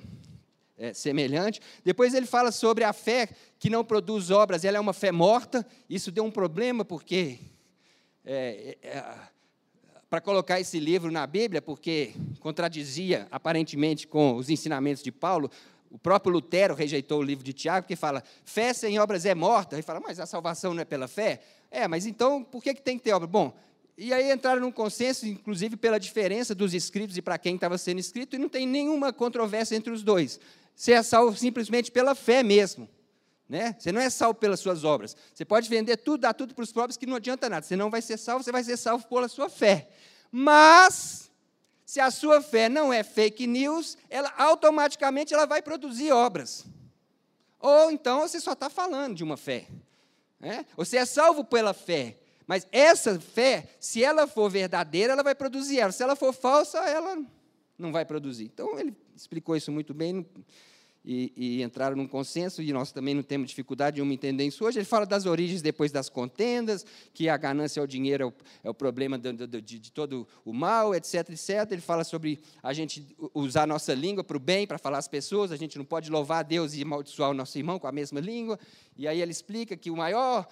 é, 0.78 0.94
semelhante. 0.94 1.60
Depois 1.84 2.14
ele 2.14 2.26
fala 2.26 2.52
sobre 2.52 2.84
a 2.84 2.94
fé 2.94 3.30
que 3.58 3.70
não 3.70 3.84
produz 3.84 4.30
obras, 4.30 4.64
ela 4.64 4.78
é 4.78 4.80
uma 4.80 4.94
fé 4.94 5.12
morta, 5.12 5.66
isso 5.90 6.12
deu 6.12 6.24
um 6.24 6.32
problema 6.32 6.86
porque. 6.86 7.40
É, 8.30 8.78
é, 8.84 9.37
para 10.10 10.22
colocar 10.22 10.60
esse 10.60 10.80
livro 10.80 11.12
na 11.12 11.28
Bíblia, 11.28 11.62
porque 11.62 12.14
contradizia 12.40 13.28
aparentemente 13.30 14.08
com 14.08 14.36
os 14.36 14.50
ensinamentos 14.50 15.04
de 15.04 15.12
Paulo. 15.12 15.52
O 15.90 15.98
próprio 15.98 16.32
Lutero 16.32 16.74
rejeitou 16.74 17.20
o 17.20 17.24
livro 17.24 17.44
de 17.44 17.54
Tiago, 17.54 17.88
que 17.88 17.96
fala: 17.96 18.24
fé 18.44 18.74
sem 18.74 19.00
obras 19.00 19.26
é 19.26 19.36
morta. 19.36 19.76
Ele 19.76 19.82
fala, 19.82 20.00
mas 20.00 20.20
a 20.20 20.26
salvação 20.26 20.74
não 20.74 20.82
é 20.82 20.86
pela 20.86 21.08
fé? 21.08 21.42
É, 21.70 21.88
mas 21.88 22.06
então 22.06 22.44
por 22.44 22.64
que, 22.64 22.74
que 22.74 22.82
tem 22.82 22.98
que 22.98 23.04
ter 23.04 23.14
obra? 23.14 23.28
Bom, 23.28 23.54
e 23.98 24.14
aí 24.14 24.32
entraram 24.32 24.62
num 24.62 24.72
consenso, 24.72 25.26
inclusive 25.26 25.76
pela 25.76 26.00
diferença 26.00 26.54
dos 26.54 26.74
escritos 26.74 27.18
e 27.18 27.22
para 27.22 27.38
quem 27.38 27.56
estava 27.56 27.78
sendo 27.78 28.00
escrito, 28.00 28.36
e 28.36 28.40
não 28.40 28.48
tem 28.48 28.66
nenhuma 28.68 29.12
controvérsia 29.12 29.76
entre 29.76 29.92
os 29.92 30.04
dois. 30.04 30.40
Você 30.76 30.94
é 30.94 31.02
salvo 31.02 31.36
simplesmente 31.36 31.92
pela 31.92 32.14
fé 32.14 32.44
mesmo. 32.44 32.88
Né? 33.50 33.76
Você 33.80 33.92
não 33.92 34.02
é 34.02 34.10
salvo 34.10 34.36
pelas 34.36 34.60
suas 34.60 34.84
obras. 34.84 35.16
Você 35.34 35.46
pode 35.46 35.70
vender 35.70 35.98
tudo, 35.98 36.22
dar 36.22 36.34
tudo 36.34 36.54
para 36.54 36.64
os 36.64 36.72
pobres, 36.72 36.98
que 36.98 37.06
não 37.06 37.16
adianta 37.16 37.48
nada. 37.50 37.66
Você 37.66 37.76
não 37.76 37.90
vai 37.90 38.02
ser 38.02 38.18
salvo, 38.18 38.44
você 38.44 38.52
vai 38.52 38.64
ser 38.64 38.76
salvo 38.76 39.08
pela 39.08 39.28
sua 39.28 39.50
fé. 39.50 39.90
Mas, 40.32 41.32
se 41.86 42.00
a 42.00 42.12
sua 42.12 42.42
fé 42.42 42.68
não 42.68 42.92
é 42.92 43.04
fake 43.04 43.48
news, 43.48 43.98
ela 44.10 44.34
automaticamente 44.38 45.34
ela 45.34 45.46
vai 45.46 45.62
produzir 45.62 46.12
obras. 46.12 46.66
Ou 47.60 47.90
então 47.90 48.28
você 48.28 48.40
só 48.40 48.52
está 48.52 48.70
falando 48.70 49.16
de 49.16 49.24
uma 49.24 49.38
fé. 49.38 49.68
Né? 50.40 50.66
Você 50.76 50.98
é 50.98 51.06
salvo 51.06 51.44
pela 51.44 51.74
fé. 51.74 52.18
Mas 52.46 52.68
essa 52.72 53.20
fé, 53.20 53.68
se 53.80 54.04
ela 54.04 54.28
for 54.28 54.50
verdadeira, 54.50 55.14
ela 55.14 55.24
vai 55.24 55.36
produzir 55.36 55.80
ela. 55.80 55.92
Se 55.92 56.04
ela 56.04 56.16
for 56.16 56.34
falsa, 56.34 56.80
ela 56.80 57.18
não 57.78 57.92
vai 57.92 58.06
produzir. 58.06 58.46
Então, 58.46 58.80
ele 58.80 58.96
explicou 59.16 59.56
isso 59.56 59.72
muito 59.72 59.94
bem 59.94 60.26
e, 61.10 61.32
e, 61.38 61.64
entraram 61.64 61.96
num 61.96 62.06
consenso, 62.06 62.62
e 62.62 62.74
nós 62.74 62.92
também 62.92 63.16
não 63.16 63.24
temos 63.24 63.48
dificuldade 63.50 63.96
de 63.96 64.02
um 64.02 64.12
entender 64.12 64.44
isso 64.44 64.66
hoje. 64.66 64.80
Ele 64.80 64.86
fala 64.86 65.06
das 65.06 65.26
origens 65.26 65.62
depois 65.62 65.90
das 65.90 66.10
contendas, 66.10 66.86
que 67.14 67.30
a 67.30 67.38
ganância 67.38 67.80
ao 67.80 67.88
dinheiro 67.88 68.24
é 68.24 68.28
o, 68.28 68.34
é 68.66 68.70
o 68.70 68.74
problema 68.74 69.18
de, 69.18 69.32
de, 69.48 69.62
de, 69.62 69.92
todo 69.94 70.28
o 70.44 70.52
mal, 70.52 70.94
etc, 70.94 71.30
etc. 71.30 71.72
Ele 71.72 71.80
fala 71.80 72.04
sobre 72.04 72.42
a 72.62 72.74
gente 72.74 73.16
usar 73.34 73.64
a 73.64 73.68
nossa 73.68 73.94
língua 73.94 74.22
para 74.22 74.36
o 74.36 74.40
bem, 74.40 74.68
para 74.68 74.78
falar 74.78 74.98
às 74.98 75.08
pessoas, 75.08 75.54
a 75.54 75.56
gente 75.56 75.78
não 75.78 75.86
pode 75.86 76.12
louvar 76.12 76.40
a 76.40 76.44
Deus 76.44 76.74
e 76.74 76.82
amaldiçoar 76.82 77.30
o 77.30 77.34
nosso 77.34 77.58
irmão 77.58 77.80
com 77.80 77.88
a 77.88 77.92
mesma 77.94 78.20
língua. 78.20 78.60
E 78.98 79.08
aí 79.08 79.22
ele 79.22 79.32
explica 79.32 79.78
que 79.78 79.90
o 79.90 79.96
maior 79.96 80.46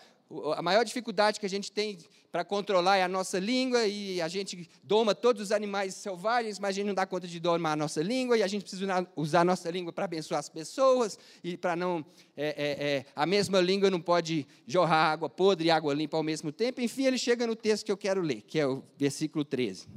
a 0.55 0.61
maior 0.61 0.83
dificuldade 0.83 1.39
que 1.39 1.45
a 1.45 1.49
gente 1.49 1.71
tem 1.71 1.97
para 2.31 2.43
controlar 2.43 2.97
é 2.97 3.03
a 3.03 3.07
nossa 3.07 3.39
língua, 3.39 3.85
e 3.85 4.19
a 4.21 4.27
gente 4.27 4.69
doma 4.83 5.15
todos 5.15 5.41
os 5.41 5.51
animais 5.51 5.93
selvagens, 5.93 6.59
mas 6.59 6.69
a 6.69 6.73
gente 6.73 6.87
não 6.87 6.93
dá 6.93 7.05
conta 7.05 7.27
de 7.27 7.39
domar 7.39 7.73
a 7.73 7.75
nossa 7.75 8.01
língua, 8.01 8.37
e 8.37 8.43
a 8.43 8.47
gente 8.47 8.63
precisa 8.63 9.07
usar 9.15 9.41
a 9.41 9.45
nossa 9.45 9.69
língua 9.69 9.93
para 9.93 10.05
abençoar 10.05 10.39
as 10.39 10.49
pessoas, 10.49 11.17
e 11.43 11.55
para 11.55 11.75
não. 11.75 12.05
É, 12.35 12.47
é, 12.47 12.87
é, 12.87 13.05
a 13.15 13.25
mesma 13.25 13.61
língua 13.61 13.89
não 13.89 14.01
pode 14.01 14.45
jorrar 14.67 15.13
água 15.13 15.29
podre 15.29 15.67
e 15.67 15.71
água 15.71 15.93
limpa 15.93 16.17
ao 16.17 16.23
mesmo 16.23 16.51
tempo. 16.51 16.81
Enfim, 16.81 17.05
ele 17.05 17.17
chega 17.17 17.47
no 17.47 17.55
texto 17.55 17.85
que 17.85 17.91
eu 17.91 17.97
quero 17.97 18.21
ler, 18.21 18.41
que 18.41 18.59
é 18.59 18.67
o 18.67 18.83
versículo 18.97 19.45
13. 19.45 19.87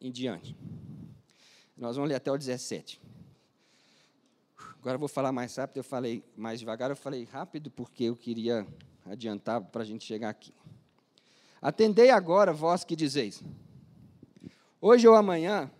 Em 0.00 0.10
diante. 0.10 0.56
Nós 1.76 1.96
vamos 1.96 2.08
ler 2.08 2.16
até 2.16 2.32
o 2.32 2.38
17. 2.38 3.00
Agora 4.80 4.94
eu 4.94 4.98
vou 4.98 5.08
falar 5.08 5.30
mais 5.30 5.54
rápido, 5.54 5.76
eu 5.76 5.84
falei 5.84 6.24
mais 6.34 6.58
devagar, 6.58 6.88
eu 6.88 6.96
falei 6.96 7.24
rápido 7.24 7.70
porque 7.70 8.04
eu 8.04 8.16
queria 8.16 8.66
adiantar 9.04 9.60
para 9.60 9.82
a 9.82 9.84
gente 9.84 10.06
chegar 10.06 10.30
aqui. 10.30 10.54
Atendei 11.60 12.08
agora, 12.08 12.50
vós 12.50 12.82
que 12.82 12.96
dizeis: 12.96 13.42
Hoje 14.80 15.06
ou 15.06 15.14
amanhã 15.14 15.70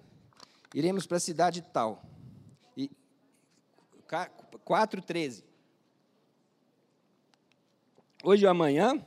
iremos 0.74 1.06
para 1.06 1.16
a 1.16 1.20
cidade 1.20 1.62
tal. 1.62 2.02
E 2.76 2.90
4:13. 4.66 5.44
Hoje 8.22 8.44
ou 8.44 8.50
amanhã 8.50 9.02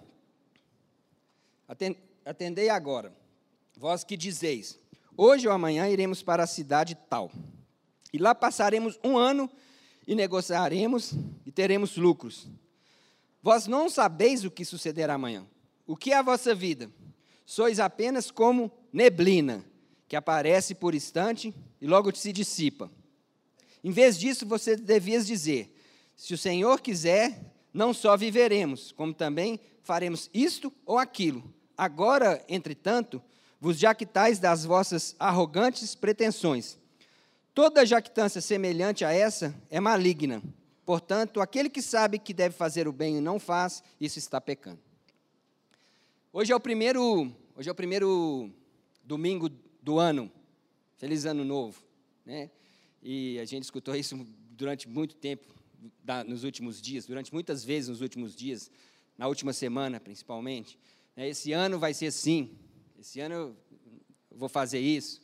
atendei 2.26 2.70
agora, 2.70 3.16
vós 3.78 4.04
que 4.04 4.18
dizeis: 4.18 4.80
Hoje 5.16 5.48
ou 5.48 5.54
amanhã 5.54 5.88
iremos 5.88 6.24
para 6.24 6.46
a 6.46 6.48
cidade 6.48 6.96
tal. 6.96 7.32
E 8.12 8.18
lá 8.18 8.34
passaremos 8.34 9.00
um 9.04 9.20
ano 9.20 9.48
e 10.08 10.16
negociaremos 10.16 11.14
e 11.46 11.52
teremos 11.52 11.98
lucros. 11.98 12.48
Vós 13.42 13.68
não 13.68 13.90
sabeis 13.90 14.44
o 14.46 14.52
que 14.52 14.66
sucederá 14.66 15.16
amanhã. 15.16 15.46
O 15.86 15.96
que 15.96 16.12
é 16.12 16.18
a 16.18 16.22
vossa 16.22 16.56
vida? 16.56 16.90
Sois 17.46 17.80
apenas 17.80 18.32
como 18.32 18.72
neblina, 18.92 19.66
que 20.08 20.16
aparece 20.16 20.74
por 20.74 20.96
instante 20.96 21.54
e 21.82 21.88
logo 21.88 22.16
se 22.16 22.32
dissipa. 22.32 22.90
Em 23.84 23.92
vez 23.92 24.18
disso, 24.18 24.46
você 24.46 24.78
devias 24.78 25.28
dizer: 25.28 25.76
se 26.16 26.34
o 26.34 26.38
Senhor 26.38 26.80
quiser, 26.80 27.54
não 27.74 27.94
só 27.94 28.16
viveremos, 28.16 28.92
como 28.94 29.14
também 29.14 29.60
faremos 29.82 30.30
isto 30.34 30.72
ou 30.86 30.98
aquilo. 30.98 31.44
Agora, 31.78 32.44
entretanto, 32.48 33.22
vos 33.60 33.78
jactais 33.78 34.40
das 34.40 34.64
vossas 34.64 35.16
arrogantes 35.20 35.96
pretensões 35.96 36.78
Toda 37.54 37.86
jactância 37.86 38.42
semelhante 38.42 39.06
a 39.06 39.12
essa 39.14 39.54
é 39.70 39.80
maligna. 39.80 40.42
Portanto, 40.84 41.40
aquele 41.40 41.70
que 41.70 41.84
sabe 41.84 42.18
que 42.18 42.34
deve 42.34 42.56
fazer 42.56 42.88
o 42.88 42.92
bem 42.92 43.18
e 43.18 43.22
não 43.22 43.40
faz, 43.40 43.84
isso 44.02 44.18
está 44.18 44.42
pecando. 44.42 44.80
Hoje 46.32 46.52
é 46.52 46.56
o 46.56 46.60
primeiro, 46.60 47.32
hoje 47.56 47.70
é 47.70 47.72
o 47.72 47.76
primeiro 47.76 48.50
domingo 49.04 49.50
do 49.84 50.00
ano. 50.00 50.32
Feliz 50.98 51.26
ano 51.26 51.46
novo, 51.46 51.84
né? 52.26 52.50
E 53.04 53.38
a 53.38 53.46
gente 53.46 53.64
escutou 53.64 53.96
isso 53.96 54.26
durante 54.52 54.90
muito 54.90 55.16
tempo 55.16 55.54
nos 56.26 56.44
últimos 56.44 56.82
dias, 56.82 57.06
durante 57.06 57.32
muitas 57.32 57.64
vezes 57.64 57.90
nos 57.90 58.02
últimos 58.02 58.36
dias, 58.36 58.72
na 59.16 59.28
última 59.28 59.54
semana 59.54 60.00
principalmente. 60.00 60.80
Né? 61.16 61.30
Esse 61.30 61.52
ano 61.52 61.78
vai 61.78 61.94
ser 61.94 62.08
assim. 62.08 62.58
Esse 63.00 63.20
ano 63.20 63.36
eu 63.36 63.58
vou 64.32 64.50
fazer 64.50 64.80
isso. 64.80 65.22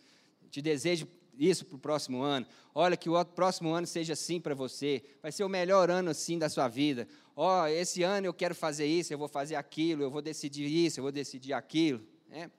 Te 0.51 0.62
desejo 0.62 1.07
isso 1.39 1.65
para 1.65 1.77
o 1.77 1.79
próximo 1.79 2.22
ano. 2.22 2.46
Olha, 2.75 2.98
que 2.98 3.10
o 3.10 3.25
próximo 3.25 3.72
ano 3.74 3.88
seja 3.88 4.13
assim 4.13 4.41
para 4.41 4.53
você. 4.53 5.01
Vai 5.22 5.31
ser 5.31 5.46
o 5.46 5.50
melhor 5.50 5.89
ano 5.89 6.10
assim 6.10 6.38
da 6.38 6.50
sua 6.50 6.67
vida. 6.67 7.08
Ó, 7.36 7.63
oh, 7.63 7.67
esse 7.67 8.03
ano 8.03 8.27
eu 8.27 8.34
quero 8.34 8.53
fazer 8.53 8.86
isso, 8.86 9.13
eu 9.13 9.17
vou 9.17 9.29
fazer 9.29 9.55
aquilo, 9.55 10.03
eu 10.03 10.12
vou 10.12 10.22
decidir 10.22 10.67
isso, 10.67 11.00
eu 11.00 11.03
vou 11.03 11.12
decidir 11.12 11.53
aquilo. 11.53 12.05
Né? 12.27 12.51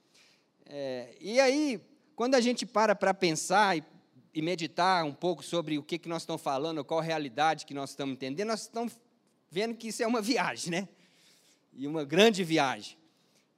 É, 0.65 1.15
e 1.21 1.39
aí, 1.39 1.79
quando 2.15 2.33
a 2.33 2.41
gente 2.41 2.65
para 2.65 2.95
para 2.95 3.13
pensar 3.13 3.77
e, 3.77 3.83
e, 4.33 4.41
meditar 4.41 5.05
um 5.05 5.13
pouco 5.13 5.43
sobre 5.43 5.77
o 5.77 5.83
que, 5.83 5.99
que 5.99 6.09
nós 6.09 6.23
estamos 6.23 6.41
falando, 6.41 6.83
qual 6.83 6.99
a 6.99 7.03
realidade 7.03 7.65
que 7.65 7.75
nós 7.75 7.91
estamos 7.91 8.13
entendendo, 8.13 8.47
nós 8.47 8.61
estamos 8.61 8.97
vendo 9.51 9.75
que 9.75 9.89
isso 9.89 10.01
é 10.01 10.07
uma 10.07 10.21
viagem, 10.23 10.71
né? 10.71 10.89
E 11.73 11.85
uma 11.85 12.03
grande 12.03 12.43
viagem. 12.43 12.97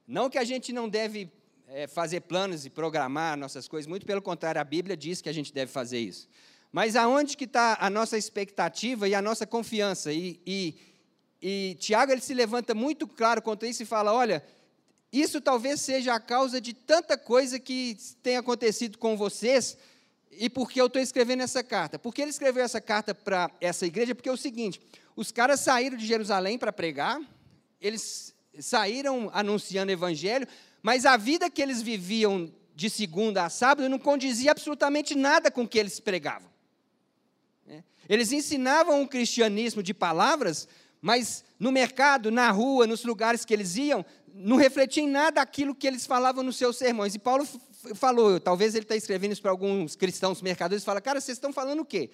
Não 0.06 0.28
que 0.28 0.36
a 0.36 0.44
gente 0.44 0.72
não 0.72 0.88
deve 0.88 1.32
é, 1.74 1.88
fazer 1.88 2.20
planos 2.20 2.64
e 2.64 2.70
programar 2.70 3.36
nossas 3.36 3.66
coisas, 3.66 3.88
muito 3.88 4.06
pelo 4.06 4.22
contrário, 4.22 4.60
a 4.60 4.64
Bíblia 4.64 4.96
diz 4.96 5.20
que 5.20 5.28
a 5.28 5.32
gente 5.32 5.52
deve 5.52 5.72
fazer 5.72 5.98
isso. 5.98 6.28
Mas 6.70 6.94
aonde 6.94 7.36
que 7.36 7.46
está 7.46 7.76
a 7.80 7.90
nossa 7.90 8.16
expectativa 8.16 9.08
e 9.08 9.14
a 9.14 9.20
nossa 9.20 9.44
confiança? 9.44 10.12
E, 10.12 10.40
e, 10.46 10.76
e 11.42 11.76
Tiago 11.80 12.12
ele 12.12 12.20
se 12.20 12.32
levanta 12.32 12.74
muito 12.76 13.08
claro 13.08 13.42
contra 13.42 13.68
isso 13.68 13.82
e 13.82 13.86
fala: 13.86 14.12
olha, 14.12 14.44
isso 15.12 15.40
talvez 15.40 15.80
seja 15.80 16.14
a 16.14 16.20
causa 16.20 16.60
de 16.60 16.72
tanta 16.72 17.18
coisa 17.18 17.58
que 17.58 17.96
tem 18.22 18.36
acontecido 18.36 18.96
com 18.96 19.16
vocês. 19.16 19.76
E 20.30 20.48
por 20.48 20.70
que 20.70 20.80
eu 20.80 20.86
estou 20.86 21.02
escrevendo 21.02 21.42
essa 21.42 21.62
carta? 21.62 21.98
Porque 21.98 22.22
ele 22.22 22.30
escreveu 22.30 22.62
essa 22.62 22.80
carta 22.80 23.12
para 23.12 23.50
essa 23.60 23.84
igreja? 23.84 24.14
Porque 24.14 24.28
é 24.28 24.32
o 24.32 24.36
seguinte: 24.36 24.80
os 25.16 25.32
caras 25.32 25.58
saíram 25.58 25.96
de 25.96 26.06
Jerusalém 26.06 26.56
para 26.56 26.72
pregar, 26.72 27.20
eles 27.80 28.32
saíram 28.60 29.28
anunciando 29.32 29.90
evangelho, 29.90 30.46
mas 30.84 31.06
a 31.06 31.16
vida 31.16 31.48
que 31.48 31.62
eles 31.62 31.80
viviam 31.80 32.52
de 32.76 32.90
segunda 32.90 33.46
a 33.46 33.48
sábado 33.48 33.88
não 33.88 33.98
condizia 33.98 34.50
absolutamente 34.50 35.14
nada 35.14 35.50
com 35.50 35.62
o 35.62 35.68
que 35.68 35.78
eles 35.78 35.98
pregavam. 35.98 36.46
Né? 37.66 37.82
Eles 38.06 38.32
ensinavam 38.32 39.00
um 39.00 39.06
cristianismo 39.06 39.82
de 39.82 39.94
palavras, 39.94 40.68
mas 41.00 41.42
no 41.58 41.72
mercado, 41.72 42.30
na 42.30 42.50
rua, 42.50 42.86
nos 42.86 43.02
lugares 43.02 43.46
que 43.46 43.54
eles 43.54 43.76
iam, 43.76 44.04
não 44.34 44.58
refletia 44.58 45.02
em 45.02 45.08
nada 45.08 45.40
aquilo 45.40 45.74
que 45.74 45.86
eles 45.86 46.04
falavam 46.04 46.44
nos 46.44 46.56
seus 46.56 46.76
sermões. 46.76 47.14
E 47.14 47.18
Paulo 47.18 47.48
falou, 47.94 48.38
talvez 48.38 48.74
ele 48.74 48.84
está 48.84 48.94
escrevendo 48.94 49.32
isso 49.32 49.40
para 49.40 49.52
alguns 49.52 49.96
cristãos 49.96 50.42
mercadores, 50.42 50.84
fala, 50.84 51.00
cara, 51.00 51.18
vocês 51.18 51.38
estão 51.38 51.50
falando 51.50 51.80
o 51.80 51.86
quê? 51.86 52.10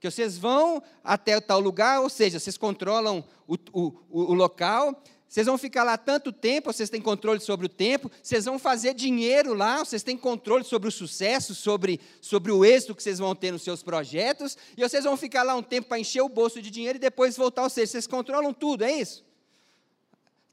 Que 0.00 0.10
vocês 0.10 0.36
vão 0.36 0.82
até 1.04 1.40
tal 1.40 1.60
lugar, 1.60 2.00
ou 2.00 2.10
seja, 2.10 2.40
vocês 2.40 2.58
controlam 2.58 3.24
o, 3.46 3.54
o, 3.72 3.92
o 4.10 4.34
local, 4.34 5.00
vocês 5.28 5.46
vão 5.46 5.58
ficar 5.58 5.84
lá 5.84 5.98
tanto 5.98 6.32
tempo, 6.32 6.72
vocês 6.72 6.88
têm 6.88 7.02
controle 7.02 7.38
sobre 7.38 7.66
o 7.66 7.68
tempo, 7.68 8.10
vocês 8.22 8.46
vão 8.46 8.58
fazer 8.58 8.94
dinheiro 8.94 9.52
lá, 9.52 9.84
vocês 9.84 10.02
têm 10.02 10.16
controle 10.16 10.64
sobre 10.64 10.88
o 10.88 10.92
sucesso, 10.92 11.54
sobre, 11.54 12.00
sobre 12.18 12.50
o 12.50 12.64
êxito 12.64 12.94
que 12.94 13.02
vocês 13.02 13.18
vão 13.18 13.34
ter 13.34 13.52
nos 13.52 13.62
seus 13.62 13.82
projetos, 13.82 14.56
e 14.74 14.82
vocês 14.82 15.04
vão 15.04 15.18
ficar 15.18 15.42
lá 15.42 15.54
um 15.54 15.62
tempo 15.62 15.86
para 15.86 15.98
encher 15.98 16.22
o 16.22 16.30
bolso 16.30 16.62
de 16.62 16.70
dinheiro 16.70 16.96
e 16.96 16.98
depois 16.98 17.36
voltar, 17.36 17.64
ou 17.64 17.68
seja, 17.68 17.92
vocês 17.92 18.06
controlam 18.06 18.54
tudo, 18.54 18.84
é 18.84 18.92
isso? 18.92 19.22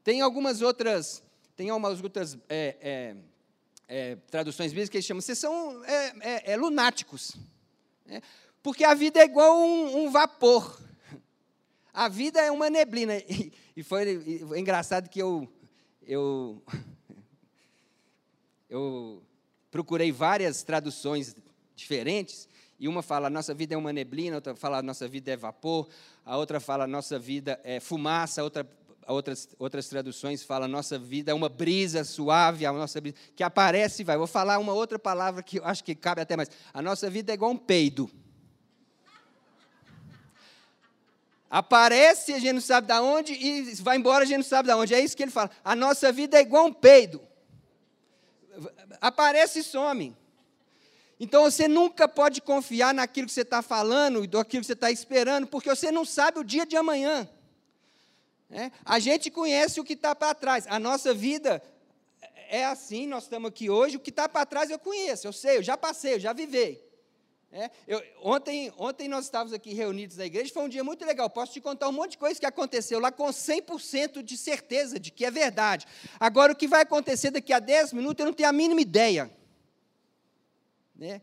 Tem 0.03 0.19
algumas 0.19 0.61
outras, 0.61 1.23
tem 1.55 1.69
algumas 1.69 2.01
outras 2.01 2.37
é, 2.49 2.75
é, 2.81 3.15
é, 3.87 4.17
traduções 4.29 4.71
bíblicas 4.73 4.89
que 4.89 4.97
eles 4.97 5.05
chamam, 5.05 5.21
vocês 5.21 5.37
são 5.37 5.85
é, 5.85 6.13
é, 6.19 6.51
é, 6.51 6.57
lunáticos, 6.57 7.37
né? 8.05 8.21
porque 8.61 8.83
a 8.83 8.93
vida 8.93 9.21
é 9.21 9.23
igual 9.23 9.57
um, 9.57 10.03
um 10.03 10.11
vapor, 10.11 10.81
a 11.93 12.09
vida 12.09 12.41
é 12.41 12.51
uma 12.51 12.69
neblina. 12.69 13.13
E, 13.75 13.83
foi, 13.83 14.39
engraçado 14.55 15.09
que 15.09 15.21
eu, 15.21 15.49
eu, 16.01 16.63
eu 18.69 19.21
procurei 19.69 20.13
várias 20.13 20.63
traduções 20.63 21.35
diferentes, 21.75 22.47
e 22.79 22.87
uma 22.87 23.01
fala, 23.01 23.29
nossa 23.29 23.53
vida 23.53 23.73
é 23.73 23.77
uma 23.77 23.91
neblina, 23.91 24.37
outra 24.37 24.55
fala, 24.55 24.81
nossa 24.81 25.07
vida 25.07 25.31
é 25.31 25.35
vapor, 25.35 25.89
a 26.25 26.37
outra 26.37 26.59
fala, 26.61 26.87
nossa 26.87 27.19
vida 27.19 27.59
é 27.63 27.81
fumaça, 27.81 28.43
outra, 28.43 28.65
outras, 29.07 29.49
outras 29.59 29.89
traduções 29.89 30.41
falam, 30.41 30.69
nossa 30.69 30.97
vida 30.97 31.31
é 31.31 31.33
uma 31.33 31.49
brisa 31.49 32.03
suave, 32.05 32.65
a 32.65 32.71
nossa 32.71 33.01
brisa, 33.01 33.17
que 33.35 33.43
aparece 33.43 34.01
e 34.01 34.05
vai. 34.05 34.17
Vou 34.17 34.27
falar 34.27 34.57
uma 34.57 34.73
outra 34.73 34.97
palavra 34.97 35.43
que 35.43 35.59
eu 35.59 35.65
acho 35.65 35.83
que 35.83 35.95
cabe 35.95 36.21
até 36.21 36.37
mais. 36.37 36.49
A 36.73 36.81
nossa 36.81 37.09
vida 37.09 37.31
é 37.31 37.35
igual 37.35 37.51
um 37.51 37.57
peido. 37.57 38.09
Aparece, 41.55 42.33
a 42.33 42.37
gente 42.37 42.51
não 42.51 42.59
sabe 42.59 42.87
de 42.87 42.99
onde, 42.99 43.31
e 43.31 43.75
vai 43.75 43.95
embora, 43.95 44.25
a 44.25 44.27
gente 44.27 44.39
não 44.39 44.43
sabe 44.43 44.67
de 44.67 44.75
onde. 44.75 44.93
É 44.93 44.99
isso 44.99 45.15
que 45.15 45.23
ele 45.23 45.31
fala. 45.31 45.49
A 45.63 45.73
nossa 45.73 46.11
vida 46.11 46.37
é 46.37 46.41
igual 46.41 46.65
um 46.65 46.73
peido. 46.73 47.21
Aparece 48.99 49.59
e 49.59 49.63
some. 49.63 50.13
Então 51.17 51.43
você 51.43 51.65
nunca 51.65 52.09
pode 52.09 52.41
confiar 52.41 52.93
naquilo 52.93 53.27
que 53.27 53.31
você 53.31 53.43
está 53.43 53.61
falando 53.61 54.25
e 54.25 54.27
daquilo 54.27 54.63
que 54.63 54.67
você 54.67 54.73
está 54.73 54.91
esperando, 54.91 55.47
porque 55.47 55.69
você 55.69 55.93
não 55.93 56.03
sabe 56.03 56.39
o 56.39 56.43
dia 56.43 56.65
de 56.65 56.75
amanhã. 56.75 57.25
É? 58.51 58.69
A 58.83 58.99
gente 58.99 59.31
conhece 59.31 59.79
o 59.79 59.83
que 59.85 59.93
está 59.93 60.13
para 60.13 60.35
trás. 60.35 60.65
A 60.67 60.77
nossa 60.77 61.13
vida 61.13 61.63
é 62.49 62.65
assim, 62.65 63.07
nós 63.07 63.23
estamos 63.23 63.47
aqui 63.47 63.69
hoje. 63.69 63.95
O 63.95 64.01
que 64.01 64.09
está 64.09 64.27
para 64.27 64.45
trás 64.45 64.69
eu 64.69 64.77
conheço, 64.77 65.25
eu 65.25 65.31
sei, 65.31 65.59
eu 65.59 65.63
já 65.63 65.77
passei, 65.77 66.15
eu 66.15 66.19
já 66.19 66.33
vivei. 66.33 66.84
É, 67.57 67.71
eu, 67.87 68.03
ontem, 68.21 68.69
ontem 68.77 69.07
nós 69.07 69.23
estávamos 69.23 69.53
aqui 69.53 69.73
reunidos 69.73 70.17
na 70.17 70.25
igreja, 70.25 70.53
foi 70.53 70.63
um 70.63 70.67
dia 70.67 70.83
muito 70.83 71.05
legal. 71.05 71.29
Posso 71.29 71.53
te 71.53 71.61
contar 71.61 71.87
um 71.87 71.93
monte 71.93 72.11
de 72.11 72.17
coisa 72.17 72.37
que 72.37 72.45
aconteceu 72.45 72.99
lá 72.99 73.13
com 73.13 73.27
100% 73.27 74.21
de 74.21 74.37
certeza 74.37 74.99
de 74.99 75.09
que 75.09 75.23
é 75.23 75.31
verdade. 75.31 75.87
Agora, 76.19 76.51
o 76.51 76.55
que 76.55 76.67
vai 76.67 76.81
acontecer 76.81 77.31
daqui 77.31 77.53
a 77.53 77.59
10 77.59 77.93
minutos, 77.93 78.19
eu 78.19 78.25
não 78.25 78.33
tenho 78.33 78.49
a 78.49 78.51
mínima 78.51 78.81
ideia. 78.81 79.31
Né? 80.93 81.21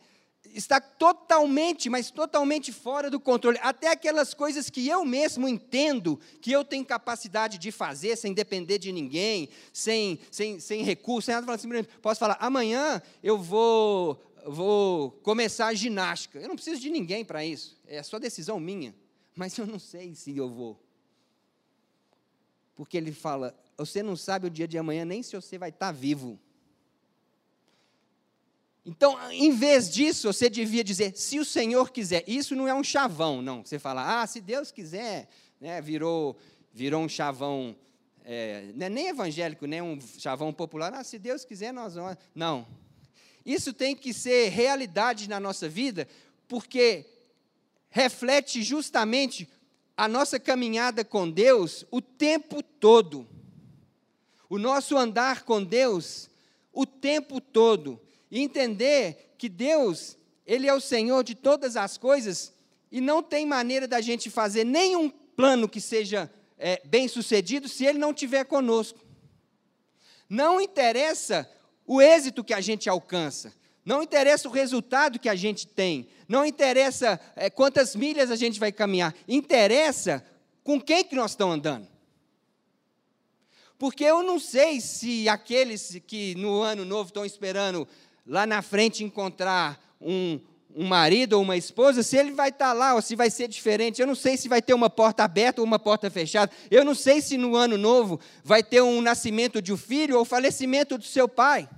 Está 0.54 0.80
totalmente, 0.80 1.90
mas 1.90 2.10
totalmente 2.10 2.72
fora 2.72 3.10
do 3.10 3.20
controle. 3.20 3.58
Até 3.60 3.88
aquelas 3.88 4.32
coisas 4.32 4.70
que 4.70 4.88
eu 4.88 5.04
mesmo 5.04 5.46
entendo 5.46 6.18
que 6.40 6.50
eu 6.50 6.64
tenho 6.64 6.84
capacidade 6.86 7.58
de 7.58 7.70
fazer 7.70 8.16
sem 8.16 8.32
depender 8.32 8.78
de 8.78 8.90
ninguém, 8.90 9.50
sem, 9.70 10.18
sem, 10.30 10.58
sem 10.58 10.82
recurso, 10.82 11.26
sem 11.26 11.34
nada. 11.34 11.52
Assim, 11.52 11.68
posso 12.00 12.18
falar, 12.18 12.38
amanhã 12.40 13.02
eu 13.22 13.36
vou 13.36 14.18
vou 14.46 15.10
começar 15.10 15.66
a 15.66 15.74
ginástica. 15.74 16.38
Eu 16.38 16.48
não 16.48 16.56
preciso 16.56 16.80
de 16.80 16.90
ninguém 16.90 17.24
para 17.24 17.44
isso. 17.44 17.80
É 17.86 18.02
só 18.02 18.18
decisão 18.18 18.58
minha. 18.58 18.94
Mas 19.34 19.56
eu 19.56 19.66
não 19.66 19.78
sei 19.78 20.14
se 20.14 20.36
eu 20.36 20.48
vou. 20.48 20.80
Porque 22.74 22.96
ele 22.96 23.12
fala: 23.12 23.56
você 23.76 24.02
não 24.02 24.16
sabe 24.16 24.46
o 24.46 24.50
dia 24.50 24.68
de 24.68 24.78
amanhã 24.78 25.04
nem 25.04 25.22
se 25.22 25.34
você 25.34 25.58
vai 25.58 25.70
estar 25.70 25.92
vivo. 25.92 26.38
Então, 28.84 29.16
em 29.30 29.52
vez 29.52 29.88
disso, 29.88 30.32
você 30.32 30.50
devia 30.50 30.82
dizer, 30.82 31.16
se 31.16 31.38
o 31.38 31.44
Senhor 31.44 31.90
quiser. 31.92 32.24
Isso 32.26 32.56
não 32.56 32.66
é 32.66 32.74
um 32.74 32.82
chavão, 32.82 33.40
não. 33.40 33.64
Você 33.64 33.78
fala, 33.78 34.22
ah, 34.22 34.26
se 34.26 34.40
Deus 34.40 34.72
quiser, 34.72 35.28
né, 35.60 35.80
virou, 35.80 36.36
virou 36.72 37.00
um 37.00 37.08
chavão, 37.08 37.76
é, 38.24 38.72
é 38.78 38.88
nem 38.88 39.06
evangélico, 39.06 39.66
nem 39.66 39.80
um 39.80 40.00
chavão 40.18 40.52
popular. 40.52 40.92
Ah, 40.94 41.04
se 41.04 41.16
Deus 41.16 41.44
quiser, 41.44 41.72
nós 41.72 41.94
vamos. 41.94 42.16
Não, 42.34 42.66
isso 43.44 43.72
tem 43.72 43.94
que 43.94 44.12
ser 44.12 44.48
realidade 44.50 45.28
na 45.28 45.40
nossa 45.40 45.68
vida, 45.68 46.08
porque 46.46 47.06
reflete 47.90 48.62
justamente 48.62 49.48
a 49.96 50.08
nossa 50.08 50.38
caminhada 50.38 51.04
com 51.04 51.30
Deus 51.30 51.84
o 51.90 52.00
tempo 52.00 52.62
todo. 52.62 53.26
O 54.48 54.58
nosso 54.58 54.96
andar 54.96 55.44
com 55.44 55.62
Deus 55.62 56.28
o 56.72 56.86
tempo 56.86 57.40
todo. 57.40 58.00
E 58.30 58.40
entender 58.40 59.34
que 59.36 59.48
Deus, 59.48 60.16
Ele 60.46 60.66
é 60.66 60.74
o 60.74 60.80
Senhor 60.80 61.22
de 61.22 61.34
todas 61.34 61.76
as 61.76 61.98
coisas 61.98 62.52
e 62.90 63.00
não 63.00 63.22
tem 63.22 63.46
maneira 63.46 63.88
da 63.88 64.00
gente 64.00 64.30
fazer 64.30 64.64
nenhum 64.64 65.10
plano 65.10 65.68
que 65.68 65.80
seja 65.80 66.30
é, 66.58 66.80
bem 66.84 67.08
sucedido 67.08 67.68
se 67.68 67.84
Ele 67.84 67.98
não 67.98 68.10
estiver 68.10 68.44
conosco. 68.44 68.98
Não 70.28 70.60
interessa 70.60 71.50
o 71.86 72.00
êxito 72.00 72.44
que 72.44 72.54
a 72.54 72.60
gente 72.60 72.88
alcança. 72.88 73.52
Não 73.84 74.02
interessa 74.02 74.48
o 74.48 74.52
resultado 74.52 75.18
que 75.18 75.28
a 75.28 75.34
gente 75.34 75.66
tem. 75.66 76.08
Não 76.28 76.44
interessa 76.44 77.20
é, 77.34 77.50
quantas 77.50 77.96
milhas 77.96 78.30
a 78.30 78.36
gente 78.36 78.60
vai 78.60 78.70
caminhar. 78.70 79.14
Interessa 79.26 80.24
com 80.62 80.80
quem 80.80 81.04
que 81.04 81.16
nós 81.16 81.32
estamos 81.32 81.56
andando. 81.56 81.88
Porque 83.78 84.04
eu 84.04 84.22
não 84.22 84.38
sei 84.38 84.80
se 84.80 85.28
aqueles 85.28 86.00
que 86.06 86.36
no 86.36 86.62
ano 86.62 86.84
novo 86.84 87.08
estão 87.08 87.24
esperando 87.24 87.88
lá 88.24 88.46
na 88.46 88.62
frente 88.62 89.02
encontrar 89.02 89.96
um, 90.00 90.40
um 90.74 90.86
marido 90.86 91.34
ou 91.34 91.42
uma 91.42 91.56
esposa, 91.56 92.02
se 92.02 92.16
ele 92.16 92.32
vai 92.32 92.48
estar 92.48 92.72
lá 92.72 92.94
ou 92.94 93.02
se 93.02 93.14
vai 93.14 93.30
ser 93.30 93.48
diferente. 93.48 94.00
Eu 94.00 94.06
não 94.06 94.14
sei 94.14 94.36
se 94.36 94.48
vai 94.48 94.62
ter 94.62 94.74
uma 94.74 94.88
porta 94.88 95.24
aberta 95.24 95.60
ou 95.60 95.66
uma 95.66 95.78
porta 95.78 96.10
fechada. 96.10 96.50
Eu 96.70 96.84
não 96.84 96.94
sei 96.94 97.20
se 97.20 97.36
no 97.36 97.56
ano 97.56 97.76
novo 97.76 98.18
vai 98.42 98.62
ter 98.62 98.82
um 98.82 99.00
nascimento 99.00 99.60
de 99.60 99.72
um 99.72 99.76
filho 99.76 100.18
ou 100.18 100.24
falecimento 100.24 100.96
do 100.96 101.04
seu 101.04 101.28
pai. 101.28 101.68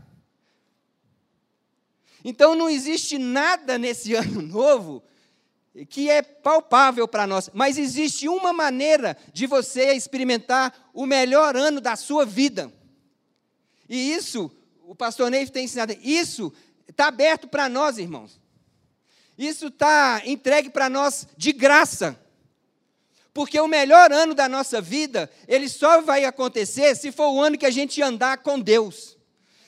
Então 2.25 2.55
não 2.55 2.71
existe 2.71 3.19
nada 3.19 3.77
nesse 3.77 4.15
ano 4.17 4.41
novo 4.41 5.03
que 5.89 6.09
é 6.09 6.23
palpável 6.23 7.09
para 7.09 7.27
nós, 7.27 7.51
mas 7.53 7.77
existe 7.77 8.29
uma 8.29 8.53
maneira 8.53 9.17
de 9.33 9.45
você 9.45 9.93
experimentar 9.93 10.73
o 10.95 11.05
melhor 11.05 11.57
ano 11.57 11.81
da 11.81 11.97
sua 11.97 12.25
vida. 12.25 12.73
E 13.89 14.13
isso, 14.13 14.53
o 14.87 14.95
pastor 14.95 15.33
Neif 15.33 15.51
tem 15.51 15.65
ensinado, 15.65 15.93
isso 16.01 16.53
está 16.89 17.09
aberto 17.09 17.49
para 17.49 17.69
nós, 17.69 17.99
irmãos. 17.99 18.41
Isso 19.37 19.67
está 19.67 20.23
entregue 20.25 20.71
para 20.71 20.89
nós 20.89 21.27
de 21.37 21.53
graça. 21.53 22.19
Porque 23.33 23.59
o 23.59 23.67
melhor 23.67 24.13
ano 24.13 24.35
da 24.35 24.49
nossa 24.49 24.81
vida, 24.81 25.31
ele 25.49 25.69
só 25.69 26.01
vai 26.01 26.25
acontecer 26.25 26.95
se 26.95 27.11
for 27.11 27.31
o 27.31 27.41
ano 27.41 27.59
que 27.59 27.67
a 27.67 27.71
gente 27.71 28.01
andar 28.01 28.39
com 28.39 28.61
Deus 28.61 29.15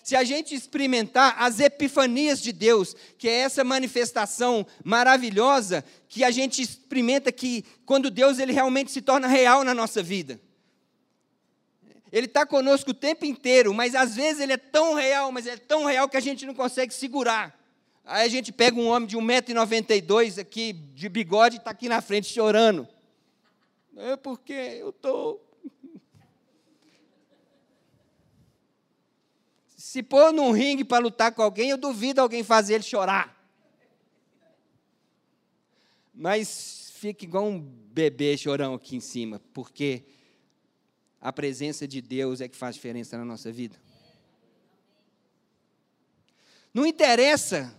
se 0.07 0.15
a 0.15 0.23
gente 0.23 0.55
experimentar 0.55 1.35
as 1.37 1.59
epifanias 1.59 2.41
de 2.41 2.53
Deus, 2.53 2.95
que 3.19 3.29
é 3.29 3.39
essa 3.39 3.65
manifestação 3.65 4.65
maravilhosa 4.85 5.85
que 6.09 6.23
a 6.23 6.31
gente 6.31 6.63
experimenta 6.63 7.33
que 7.33 7.65
quando 7.85 8.09
Deus 8.09 8.39
ele 8.39 8.53
realmente 8.53 8.93
se 8.93 9.03
torna 9.03 9.27
real 9.27 9.65
na 9.65 9.75
nossa 9.75 10.05
vida. 10.05 10.41
Ele 12.13 12.27
está 12.27 12.47
conosco 12.47 12.93
o 12.93 12.95
tempo 12.95 13.25
inteiro, 13.25 13.75
mas 13.75 13.97
às 13.97 14.15
vezes 14.15 14.41
ele 14.41 14.53
é 14.53 14.57
tão 14.57 14.95
real, 14.95 15.33
mas 15.33 15.45
é 15.45 15.57
tão 15.57 15.85
real 15.85 16.09
que 16.09 16.17
a 16.17 16.21
gente 16.21 16.47
não 16.47 16.55
consegue 16.55 16.95
segurar. 16.95 17.56
Aí 18.09 18.25
a 18.25 18.29
gente 18.29 18.53
pega 18.53 18.79
um 18.79 18.87
homem 18.87 19.09
de 19.09 19.17
1,92m 19.17 20.41
aqui, 20.41 20.73
de 20.73 21.09
bigode, 21.09 21.57
e 21.57 21.59
está 21.59 21.73
aqui 21.73 21.89
na 21.89 22.01
frente 22.01 22.33
chorando. 22.33 22.87
É 23.97 24.17
porque 24.17 24.53
eu 24.53 24.91
estou. 24.91 25.45
Se 29.77 30.05
pôr 30.05 30.33
num 30.33 30.53
ringue 30.53 30.85
para 30.85 31.03
lutar 31.03 31.33
com 31.33 31.43
alguém, 31.43 31.71
eu 31.71 31.77
duvido 31.77 32.21
alguém 32.21 32.45
fazer 32.45 32.75
ele 32.75 32.85
chorar. 32.85 33.35
Mas 36.15 36.93
fica 36.95 37.25
igual 37.25 37.45
um 37.45 37.59
bebê 37.59 38.39
chorão 38.39 38.75
aqui 38.75 38.95
em 38.95 39.01
cima, 39.01 39.41
porque 39.53 40.05
a 41.21 41.33
presença 41.33 41.89
de 41.89 42.01
Deus 42.01 42.41
é 42.41 42.49
que 42.49 42.57
faz 42.57 42.77
diferença 42.77 43.19
na 43.19 43.25
nossa 43.25 43.51
vida. 43.51 43.77
Não 46.73 46.87
interessa 46.87 47.75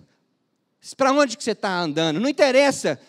para 0.95 1.11
onde 1.11 1.35
que 1.35 1.43
você 1.43 1.51
está 1.51 1.79
andando, 1.79 2.19
não 2.19 2.29
interessa 2.29 2.99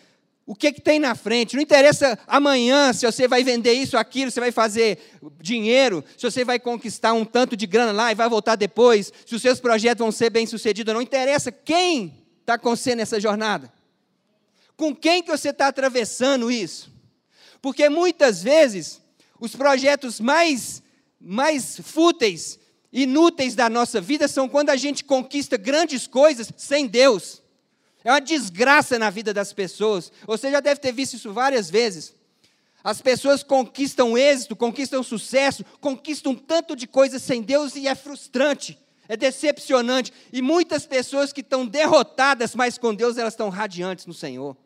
o 0.48 0.54
que, 0.54 0.72
que 0.72 0.80
tem 0.80 0.98
na 0.98 1.14
frente, 1.14 1.54
não 1.54 1.62
interessa 1.62 2.18
amanhã 2.26 2.90
se 2.94 3.04
você 3.04 3.28
vai 3.28 3.44
vender 3.44 3.74
isso, 3.74 3.98
aquilo, 3.98 4.30
se 4.30 4.40
vai 4.40 4.50
fazer 4.50 4.98
dinheiro, 5.42 6.02
se 6.16 6.22
você 6.22 6.42
vai 6.42 6.58
conquistar 6.58 7.12
um 7.12 7.22
tanto 7.22 7.54
de 7.54 7.66
grana 7.66 7.92
lá 7.92 8.10
e 8.10 8.14
vai 8.14 8.26
voltar 8.30 8.56
depois, 8.56 9.12
se 9.26 9.34
os 9.34 9.42
seus 9.42 9.60
projetos 9.60 9.98
vão 9.98 10.10
ser 10.10 10.30
bem-sucedidos, 10.30 10.94
não 10.94 11.02
interessa 11.02 11.52
quem 11.52 12.24
está 12.40 12.56
com 12.56 12.74
você 12.74 12.94
nessa 12.94 13.20
jornada. 13.20 13.70
Com 14.74 14.96
quem 14.96 15.22
que 15.22 15.30
você 15.30 15.50
está 15.50 15.66
atravessando 15.66 16.50
isso? 16.50 16.90
Porque 17.60 17.90
muitas 17.90 18.42
vezes 18.42 19.02
os 19.38 19.54
projetos 19.54 20.18
mais, 20.18 20.82
mais 21.20 21.78
fúteis, 21.80 22.58
inúteis 22.90 23.54
da 23.54 23.68
nossa 23.68 24.00
vida 24.00 24.26
são 24.26 24.48
quando 24.48 24.70
a 24.70 24.76
gente 24.76 25.04
conquista 25.04 25.58
grandes 25.58 26.06
coisas 26.06 26.50
sem 26.56 26.86
Deus. 26.86 27.42
É 28.08 28.12
uma 28.12 28.22
desgraça 28.22 28.98
na 28.98 29.10
vida 29.10 29.34
das 29.34 29.52
pessoas. 29.52 30.10
Você 30.24 30.50
já 30.50 30.60
deve 30.60 30.80
ter 30.80 30.92
visto 30.92 31.12
isso 31.12 31.30
várias 31.30 31.68
vezes. 31.68 32.14
As 32.82 33.02
pessoas 33.02 33.42
conquistam 33.42 34.16
êxito, 34.16 34.56
conquistam 34.56 35.02
sucesso, 35.02 35.62
conquistam 35.78 36.34
tanto 36.34 36.74
de 36.74 36.86
coisas 36.86 37.20
sem 37.20 37.42
Deus 37.42 37.76
e 37.76 37.86
é 37.86 37.94
frustrante, 37.94 38.78
é 39.06 39.14
decepcionante. 39.14 40.10
E 40.32 40.40
muitas 40.40 40.86
pessoas 40.86 41.34
que 41.34 41.42
estão 41.42 41.66
derrotadas, 41.66 42.54
mas 42.54 42.78
com 42.78 42.94
Deus 42.94 43.18
elas 43.18 43.34
estão 43.34 43.50
radiantes 43.50 44.06
no 44.06 44.14
Senhor. 44.14 44.56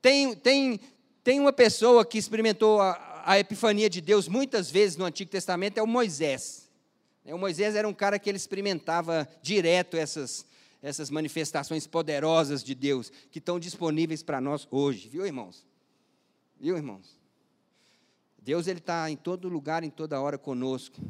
Tem, 0.00 0.34
tem, 0.34 0.80
tem 1.22 1.40
uma 1.40 1.52
pessoa 1.52 2.06
que 2.06 2.16
experimentou 2.16 2.80
a, 2.80 3.22
a 3.26 3.38
epifania 3.38 3.90
de 3.90 4.00
Deus 4.00 4.28
muitas 4.28 4.70
vezes 4.70 4.96
no 4.96 5.04
Antigo 5.04 5.30
Testamento, 5.30 5.76
é 5.76 5.82
o 5.82 5.86
Moisés. 5.86 6.70
O 7.26 7.36
Moisés 7.36 7.74
era 7.74 7.86
um 7.86 7.92
cara 7.92 8.18
que 8.18 8.30
ele 8.30 8.38
experimentava 8.38 9.28
direto 9.42 9.98
essas, 9.98 10.46
essas 10.84 11.08
manifestações 11.08 11.86
poderosas 11.86 12.62
de 12.62 12.74
Deus 12.74 13.10
que 13.30 13.38
estão 13.38 13.58
disponíveis 13.58 14.22
para 14.22 14.38
nós 14.38 14.68
hoje, 14.70 15.08
viu, 15.08 15.24
irmãos? 15.24 15.66
Viu, 16.60 16.76
irmãos? 16.76 17.18
Deus 18.38 18.66
ele 18.66 18.80
está 18.80 19.10
em 19.10 19.16
todo 19.16 19.48
lugar, 19.48 19.82
em 19.82 19.88
toda 19.88 20.20
hora 20.20 20.36
conosco. 20.36 21.00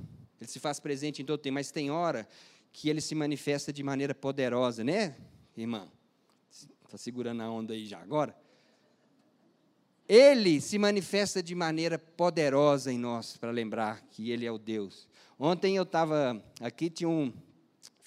Ele 0.40 0.48
se 0.48 0.60
faz 0.60 0.78
presente 0.78 1.22
em 1.22 1.24
todo 1.24 1.40
tempo, 1.40 1.54
mas 1.54 1.72
tem 1.72 1.90
hora 1.90 2.28
que 2.72 2.88
ele 2.88 3.00
se 3.00 3.16
manifesta 3.16 3.72
de 3.72 3.82
maneira 3.82 4.14
poderosa, 4.14 4.84
né, 4.84 5.16
irmã? 5.56 5.88
Está 6.84 6.96
segurando 6.96 7.42
a 7.42 7.50
onda 7.50 7.74
aí 7.74 7.84
já 7.84 7.98
agora? 7.98 8.36
Ele 10.08 10.60
se 10.60 10.78
manifesta 10.78 11.42
de 11.42 11.52
maneira 11.52 11.98
poderosa 11.98 12.92
em 12.92 12.98
nós, 12.98 13.36
para 13.36 13.50
lembrar 13.50 14.02
que 14.02 14.30
Ele 14.30 14.46
é 14.46 14.52
o 14.52 14.58
Deus. 14.58 15.08
Ontem 15.36 15.76
eu 15.76 15.82
estava 15.82 16.40
aqui, 16.60 16.90
tinha 16.90 17.08
um, 17.08 17.32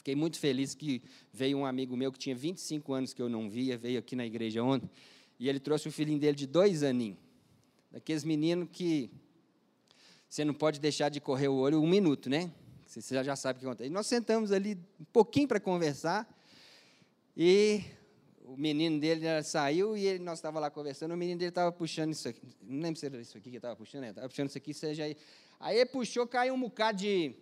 Fiquei 0.07 0.15
muito 0.15 0.39
feliz 0.39 0.73
que 0.73 1.03
veio 1.33 1.57
um 1.57 1.65
amigo 1.65 1.97
meu 1.97 2.13
que 2.13 2.17
tinha 2.17 2.33
25 2.33 2.93
anos 2.93 3.13
que 3.13 3.21
eu 3.21 3.27
não 3.27 3.49
via, 3.49 3.77
veio 3.77 3.99
aqui 3.99 4.15
na 4.15 4.25
igreja 4.25 4.63
ontem, 4.63 4.89
e 5.37 5.49
ele 5.49 5.59
trouxe 5.59 5.89
o 5.89 5.91
filhinho 5.91 6.17
dele 6.17 6.37
de 6.37 6.47
dois 6.47 6.81
aninhos. 6.81 7.17
Daqueles 7.91 8.23
meninos 8.23 8.69
que 8.71 9.11
você 10.29 10.45
não 10.45 10.53
pode 10.53 10.79
deixar 10.79 11.09
de 11.09 11.19
correr 11.19 11.49
o 11.49 11.55
olho 11.55 11.81
um 11.81 11.89
minuto, 11.89 12.29
né? 12.29 12.49
Você 12.85 13.21
já, 13.21 13.35
sabe 13.35 13.57
o 13.57 13.59
que 13.59 13.65
acontece. 13.65 13.89
E 13.89 13.91
nós 13.91 14.07
sentamos 14.07 14.53
ali 14.53 14.79
um 14.97 15.03
pouquinho 15.11 15.45
para 15.45 15.59
conversar, 15.59 16.25
e 17.35 17.81
o 18.45 18.55
menino 18.55 19.01
dele 19.01 19.43
saiu 19.43 19.97
e 19.97 20.05
ele, 20.05 20.23
nós 20.23 20.37
estávamos 20.37 20.61
lá 20.61 20.71
conversando, 20.71 21.13
o 21.15 21.17
menino 21.17 21.37
dele 21.37 21.49
estava 21.49 21.69
puxando 21.69 22.13
isso 22.13 22.29
aqui, 22.29 22.41
não 22.61 22.79
lembro 22.81 22.97
se 22.97 23.07
era 23.07 23.19
isso 23.19 23.37
aqui 23.37 23.51
que 23.51 23.57
estava 23.57 23.75
puxando, 23.75 24.05
estava 24.05 24.21
né? 24.21 24.29
puxando 24.29 24.47
isso 24.47 24.57
aqui, 24.57 24.73
seja 24.73 25.03
aí. 25.03 25.17
Aí 25.59 25.75
ele 25.75 25.85
puxou, 25.87 26.25
caiu 26.25 26.53
um 26.53 26.61
bocado 26.61 26.99
de 26.99 27.35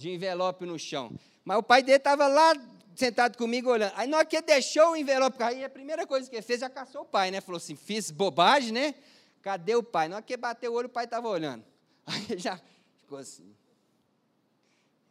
de 0.00 0.08
envelope 0.08 0.64
no 0.64 0.78
chão. 0.78 1.12
Mas 1.44 1.58
o 1.58 1.62
pai 1.62 1.82
dele 1.82 1.98
estava 1.98 2.26
lá 2.26 2.54
sentado 2.96 3.36
comigo 3.36 3.70
olhando. 3.70 3.92
Aí 3.96 4.08
na 4.08 4.16
hora 4.16 4.26
que 4.26 4.34
ele 4.34 4.46
deixou 4.46 4.92
o 4.92 4.96
envelope 4.96 5.36
cair, 5.36 5.62
a 5.62 5.68
primeira 5.68 6.06
coisa 6.06 6.28
que 6.28 6.36
ele 6.36 6.42
fez, 6.42 6.60
já 6.60 6.70
caçou 6.70 7.02
o 7.02 7.04
pai, 7.04 7.30
né? 7.30 7.42
Falou 7.42 7.58
assim, 7.58 7.76
fiz 7.76 8.10
bobagem, 8.10 8.72
né? 8.72 8.94
Cadê 9.42 9.74
o 9.74 9.82
pai? 9.82 10.08
Na 10.08 10.16
hora 10.16 10.22
que 10.24 10.32
ele 10.32 10.40
bateu 10.40 10.72
o 10.72 10.74
olho, 10.74 10.86
o 10.86 10.90
pai 10.90 11.04
estava 11.04 11.28
olhando. 11.28 11.62
Aí 12.06 12.24
ele 12.30 12.38
já 12.38 12.58
ficou 12.96 13.18
assim. 13.18 13.54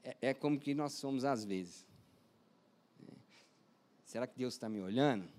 É, 0.04 0.18
é 0.22 0.34
como 0.34 0.60
que 0.60 0.74
nós 0.74 0.94
somos 0.94 1.24
às 1.24 1.46
vezes. 1.46 1.86
Será 4.06 4.26
que 4.26 4.36
Deus 4.36 4.56
está 4.56 4.68
me 4.68 4.82
olhando? 4.82 5.30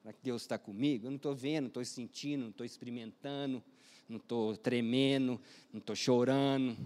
Será 0.00 0.12
que 0.12 0.20
Deus 0.22 0.42
está 0.42 0.56
comigo? 0.56 1.06
Eu 1.06 1.10
não 1.10 1.16
estou 1.16 1.34
vendo, 1.34 1.62
não 1.62 1.68
estou 1.68 1.84
sentindo, 1.84 2.42
não 2.42 2.50
estou 2.50 2.64
experimentando, 2.64 3.60
não 4.08 4.18
estou 4.18 4.56
tremendo, 4.56 5.40
não 5.72 5.80
estou 5.80 5.96
chorando, 5.96 6.76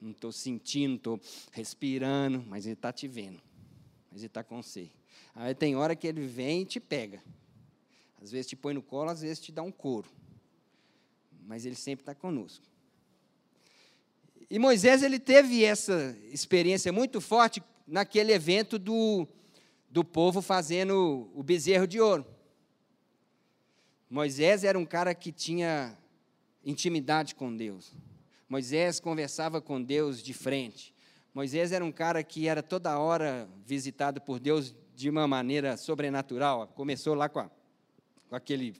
não 0.00 0.12
estou 0.12 0.32
sentindo, 0.32 0.96
estou 0.96 1.20
respirando, 1.52 2.44
mas 2.46 2.66
Ele 2.66 2.74
está 2.74 2.92
te 2.92 3.08
vendo, 3.08 3.40
mas 4.10 4.20
Ele 4.20 4.26
está 4.26 4.44
com 4.44 4.62
você. 4.62 4.88
Aí 5.34 5.54
tem 5.54 5.76
hora 5.76 5.96
que 5.96 6.06
Ele 6.06 6.26
vem 6.26 6.62
e 6.62 6.66
te 6.66 6.80
pega. 6.80 7.22
Às 8.20 8.30
vezes 8.30 8.46
te 8.46 8.56
põe 8.56 8.74
no 8.74 8.82
colo, 8.82 9.10
às 9.10 9.20
vezes 9.20 9.40
te 9.40 9.52
dá 9.52 9.62
um 9.62 9.72
couro. 9.72 10.08
Mas 11.46 11.64
Ele 11.64 11.76
sempre 11.76 12.02
está 12.02 12.14
conosco. 12.14 12.64
E 14.50 14.58
Moisés 14.58 15.02
ele 15.02 15.18
teve 15.18 15.62
essa 15.62 16.16
experiência 16.32 16.90
muito 16.90 17.20
forte 17.20 17.62
naquele 17.86 18.32
evento 18.32 18.78
do, 18.78 19.28
do 19.90 20.02
povo 20.02 20.40
fazendo 20.40 21.30
o 21.34 21.42
bezerro 21.42 21.86
de 21.86 22.00
ouro. 22.00 22.24
Moisés 24.08 24.64
era 24.64 24.78
um 24.78 24.86
cara 24.86 25.14
que 25.14 25.30
tinha 25.30 25.96
intimidade 26.64 27.34
com 27.34 27.54
Deus. 27.54 27.92
Moisés 28.48 28.98
conversava 28.98 29.60
com 29.60 29.82
Deus 29.82 30.22
de 30.22 30.32
frente. 30.32 30.94
Moisés 31.34 31.70
era 31.70 31.84
um 31.84 31.92
cara 31.92 32.22
que 32.24 32.48
era 32.48 32.62
toda 32.62 32.98
hora 32.98 33.48
visitado 33.66 34.20
por 34.20 34.40
Deus 34.40 34.74
de 34.96 35.10
uma 35.10 35.28
maneira 35.28 35.76
sobrenatural. 35.76 36.66
Começou 36.68 37.14
lá 37.14 37.28
com, 37.28 37.40
a, 37.40 37.50
com, 38.28 38.34
aquele, 38.34 38.74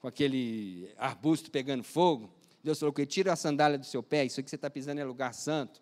com 0.00 0.08
aquele 0.08 0.90
arbusto 0.98 1.50
pegando 1.50 1.84
fogo. 1.84 2.28
Deus 2.64 2.80
falou 2.80 2.92
tira 3.06 3.32
a 3.32 3.36
sandália 3.36 3.78
do 3.78 3.86
seu 3.86 4.02
pé, 4.02 4.24
isso 4.24 4.42
que 4.42 4.50
você 4.50 4.56
está 4.56 4.68
pisando 4.68 5.00
é 5.00 5.04
lugar 5.04 5.32
santo. 5.32 5.80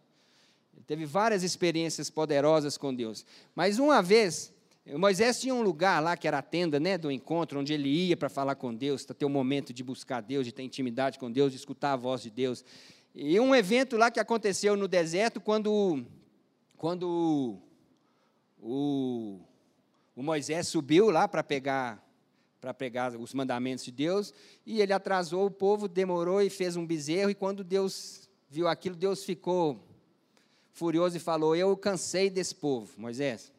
Ele 0.74 0.84
teve 0.86 1.06
várias 1.06 1.42
experiências 1.42 2.10
poderosas 2.10 2.76
com 2.76 2.94
Deus. 2.94 3.24
Mas 3.54 3.78
uma 3.78 4.02
vez, 4.02 4.52
Moisés 4.86 5.40
tinha 5.40 5.54
um 5.54 5.62
lugar 5.62 6.02
lá 6.02 6.14
que 6.14 6.28
era 6.28 6.38
a 6.38 6.42
tenda 6.42 6.78
né, 6.78 6.98
do 6.98 7.10
encontro, 7.10 7.58
onde 7.58 7.72
ele 7.72 7.88
ia 7.88 8.16
para 8.18 8.28
falar 8.28 8.54
com 8.54 8.74
Deus, 8.74 9.04
para 9.06 9.14
ter 9.14 9.24
um 9.24 9.30
momento 9.30 9.72
de 9.72 9.82
buscar 9.82 10.20
Deus, 10.20 10.44
de 10.44 10.52
ter 10.52 10.62
intimidade 10.62 11.18
com 11.18 11.32
Deus, 11.32 11.52
de 11.52 11.56
escutar 11.56 11.94
a 11.94 11.96
voz 11.96 12.22
de 12.22 12.30
Deus. 12.30 12.62
E 13.14 13.38
um 13.38 13.54
evento 13.54 13.96
lá 13.96 14.10
que 14.10 14.18
aconteceu 14.18 14.76
no 14.76 14.88
deserto, 14.88 15.40
quando, 15.40 16.04
quando 16.76 17.60
o, 18.60 19.40
o 20.16 20.22
Moisés 20.22 20.66
subiu 20.66 21.10
lá 21.10 21.28
para 21.28 21.44
pegar 21.44 22.02
para 22.60 22.72
pegar 22.72 23.14
os 23.14 23.34
mandamentos 23.34 23.84
de 23.84 23.92
Deus, 23.92 24.32
e 24.64 24.80
ele 24.80 24.94
atrasou 24.94 25.44
o 25.44 25.50
povo, 25.50 25.86
demorou 25.86 26.40
e 26.40 26.48
fez 26.48 26.76
um 26.76 26.86
bezerro, 26.86 27.28
e 27.28 27.34
quando 27.34 27.62
Deus 27.62 28.26
viu 28.48 28.66
aquilo, 28.66 28.96
Deus 28.96 29.22
ficou 29.22 29.78
furioso 30.72 31.14
e 31.14 31.20
falou: 31.20 31.54
Eu 31.54 31.76
cansei 31.76 32.30
desse 32.30 32.54
povo, 32.54 32.90
Moisés. 32.96 33.52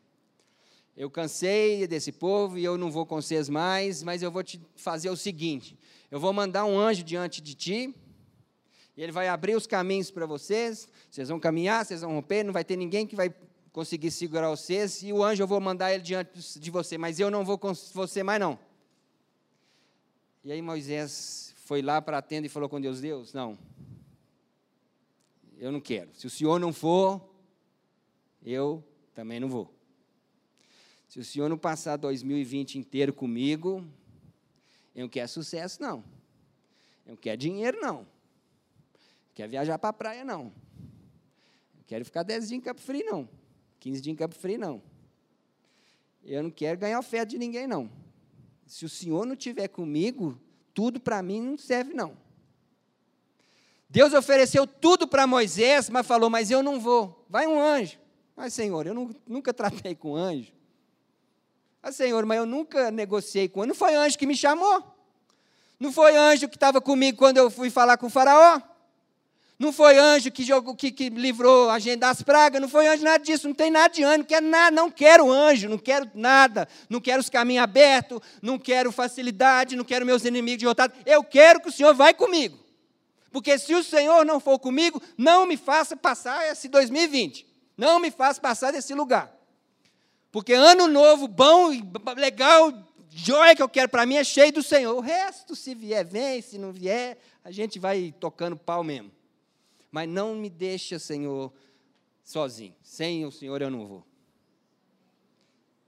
Eu 0.97 1.07
cansei 1.11 1.85
desse 1.85 2.11
povo 2.11 2.57
e 2.57 2.63
eu 2.63 2.79
não 2.79 2.89
vou 2.89 3.05
com 3.05 3.21
vocês 3.21 3.47
mais, 3.47 4.01
mas 4.01 4.23
eu 4.23 4.31
vou 4.31 4.43
te 4.43 4.59
fazer 4.75 5.11
o 5.11 5.15
seguinte: 5.15 5.77
eu 6.09 6.19
vou 6.19 6.33
mandar 6.33 6.65
um 6.65 6.77
anjo 6.79 7.03
diante 7.03 7.41
de 7.41 7.53
ti, 7.53 7.95
e 8.97 9.03
ele 9.03 9.11
vai 9.11 9.27
abrir 9.27 9.55
os 9.55 9.67
caminhos 9.67 10.09
para 10.09 10.25
vocês, 10.25 10.87
vocês 11.09 11.29
vão 11.29 11.39
caminhar, 11.39 11.85
vocês 11.85 12.01
vão 12.01 12.13
romper, 12.13 12.43
não 12.43 12.53
vai 12.53 12.63
ter 12.63 12.75
ninguém 12.75 13.05
que 13.05 13.15
vai 13.15 13.33
conseguir 13.71 14.09
segurar 14.11 14.49
vocês, 14.49 15.03
e 15.03 15.11
o 15.11 15.23
anjo 15.23 15.43
eu 15.43 15.47
vou 15.47 15.59
mandar 15.59 15.93
ele 15.93 16.01
diante 16.01 16.59
de 16.59 16.71
você, 16.71 16.97
mas 16.97 17.19
eu 17.19 17.29
não 17.29 17.43
vou 17.43 17.57
com 17.57 17.73
você 17.93 18.23
mais 18.23 18.39
não. 18.39 18.57
E 20.43 20.51
aí 20.51 20.61
Moisés 20.61 21.53
foi 21.65 21.81
lá 21.81 22.01
para 22.01 22.19
a 22.19 22.21
tenda 22.21 22.47
e 22.47 22.49
falou 22.49 22.69
com 22.69 22.79
Deus, 22.79 23.01
Deus, 23.01 23.33
não, 23.33 23.57
eu 25.57 25.71
não 25.71 25.81
quero. 25.81 26.09
Se 26.13 26.27
o 26.27 26.29
senhor 26.29 26.59
não 26.59 26.71
for, 26.71 27.21
eu 28.43 28.83
também 29.13 29.39
não 29.39 29.49
vou. 29.49 29.73
Se 31.09 31.19
o 31.19 31.25
senhor 31.25 31.49
não 31.49 31.57
passar 31.57 31.97
2020 31.97 32.77
inteiro 32.77 33.13
comigo, 33.13 33.83
eu 34.93 35.03
não 35.03 35.09
quero 35.09 35.27
sucesso, 35.27 35.81
não. 35.81 36.03
Eu 37.05 37.11
não 37.11 37.15
quero 37.15 37.37
dinheiro, 37.37 37.79
não. 37.81 38.05
Quer 39.35 39.49
viajar 39.49 39.77
para 39.77 39.89
a 39.89 39.93
praia, 39.93 40.23
não. 40.23 40.51
Quero 41.85 42.05
ficar 42.05 42.23
10 42.23 42.47
dias 42.47 42.57
em 42.57 42.61
Campo 42.61 42.81
Frio, 42.81 43.05
não. 43.05 43.29
15 43.81 44.01
dias 44.01 44.13
em 44.13 44.17
Campo 44.17 44.33
Frio, 44.33 44.57
não. 44.57 44.81
Eu 46.23 46.41
não 46.41 46.49
quero 46.49 46.79
ganhar 46.79 46.97
oferta 46.97 47.27
de 47.27 47.37
ninguém, 47.37 47.67
não. 47.67 47.91
Se 48.65 48.85
o 48.85 48.89
Senhor 48.89 49.25
não 49.25 49.33
estiver 49.33 49.67
comigo, 49.67 50.39
tudo 50.73 50.99
para 50.99 51.21
mim 51.21 51.41
não 51.41 51.57
serve, 51.57 51.93
não. 51.93 52.17
Deus 53.89 54.13
ofereceu 54.13 54.65
tudo 54.65 55.07
para 55.07 55.27
Moisés, 55.27 55.89
mas 55.89 56.07
falou: 56.07 56.29
Mas 56.29 56.49
eu 56.49 56.63
não 56.63 56.79
vou. 56.79 57.25
Vai 57.29 57.45
um 57.45 57.59
anjo. 57.59 57.99
Mas, 58.35 58.53
Senhor, 58.53 58.87
eu 58.87 59.13
nunca 59.27 59.53
tratei 59.53 59.93
com 59.95 60.15
anjo. 60.15 60.51
Ah, 61.83 61.91
Senhor, 61.91 62.25
mas 62.25 62.37
eu 62.37 62.45
nunca 62.45 62.89
negociei 62.89 63.47
com 63.47 63.61
anjo. 63.61 63.67
Não 63.67 63.75
foi 63.75 63.93
anjo 63.93 64.17
que 64.17 64.25
me 64.25 64.35
chamou. 64.35 64.83
Não 65.79 65.91
foi 65.91 66.15
anjo 66.15 66.47
que 66.49 66.55
estava 66.55 66.81
comigo 66.81 67.17
quando 67.17 67.37
eu 67.37 67.51
fui 67.51 67.69
falar 67.69 67.97
com 67.97 68.07
o 68.07 68.09
Faraó. 68.09 68.59
Não 69.57 69.71
foi 69.71 69.97
anjo 69.97 70.31
que, 70.31 70.43
jogou, 70.43 70.75
que, 70.75 70.91
que 70.91 71.09
livrou 71.09 71.69
a 71.69 71.79
gente 71.79 71.99
das 71.99 72.21
pragas, 72.21 72.61
não 72.61 72.67
foi 72.67 72.87
anjo, 72.87 73.03
nada 73.03 73.23
disso, 73.23 73.47
não 73.47 73.55
tem 73.55 73.71
nada 73.71 73.93
de 73.93 74.03
anjo, 74.03 74.17
não 74.17 74.25
quero 74.25 74.45
nada, 74.45 74.75
não 74.75 74.91
quero 74.91 75.31
anjo, 75.31 75.69
não 75.69 75.77
quero 75.77 76.11
nada, 76.13 76.67
não 76.89 76.99
quero 76.99 77.21
os 77.21 77.29
caminhos 77.29 77.63
abertos, 77.63 78.19
não 78.41 78.59
quero 78.59 78.91
facilidade, 78.91 79.77
não 79.77 79.85
quero 79.85 80.05
meus 80.05 80.25
inimigos 80.25 80.61
derrotados, 80.61 80.97
eu 81.05 81.23
quero 81.23 81.61
que 81.61 81.69
o 81.69 81.71
Senhor 81.71 81.93
vai 81.93 82.13
comigo. 82.13 82.59
Porque 83.31 83.57
se 83.57 83.73
o 83.73 83.83
Senhor 83.83 84.25
não 84.25 84.39
for 84.39 84.59
comigo, 84.59 85.01
não 85.17 85.45
me 85.45 85.57
faça 85.57 85.95
passar 85.95 86.49
esse 86.49 86.69
2020. 86.69 87.45
Não 87.77 87.99
me 87.99 88.09
faça 88.09 88.39
passar 88.39 88.71
desse 88.71 88.93
lugar. 88.93 89.29
Porque 90.31 90.53
ano 90.53 90.87
novo, 90.87 91.27
bom, 91.27 91.69
legal, 92.15 92.73
joia 93.09 93.55
que 93.55 93.61
eu 93.61 93.69
quero 93.69 93.89
para 93.89 94.05
mim 94.05 94.15
é 94.15 94.23
cheio 94.23 94.53
do 94.53 94.63
Senhor. 94.63 94.95
O 94.95 95.01
resto, 95.01 95.55
se 95.55 95.75
vier, 95.75 96.05
vem, 96.05 96.41
se 96.41 96.57
não 96.57 96.71
vier, 96.71 97.17
a 97.43 97.51
gente 97.51 97.77
vai 97.79 98.13
tocando 98.19 98.55
pau 98.55 98.83
mesmo. 98.83 99.11
Mas 99.95 100.09
não 100.09 100.35
me 100.35 100.49
deixa, 100.49 100.99
Senhor, 100.99 101.53
sozinho. 102.21 102.75
Sem 102.83 103.25
o 103.25 103.31
Senhor 103.31 103.61
eu 103.61 103.69
não 103.69 103.87
vou. 103.87 104.05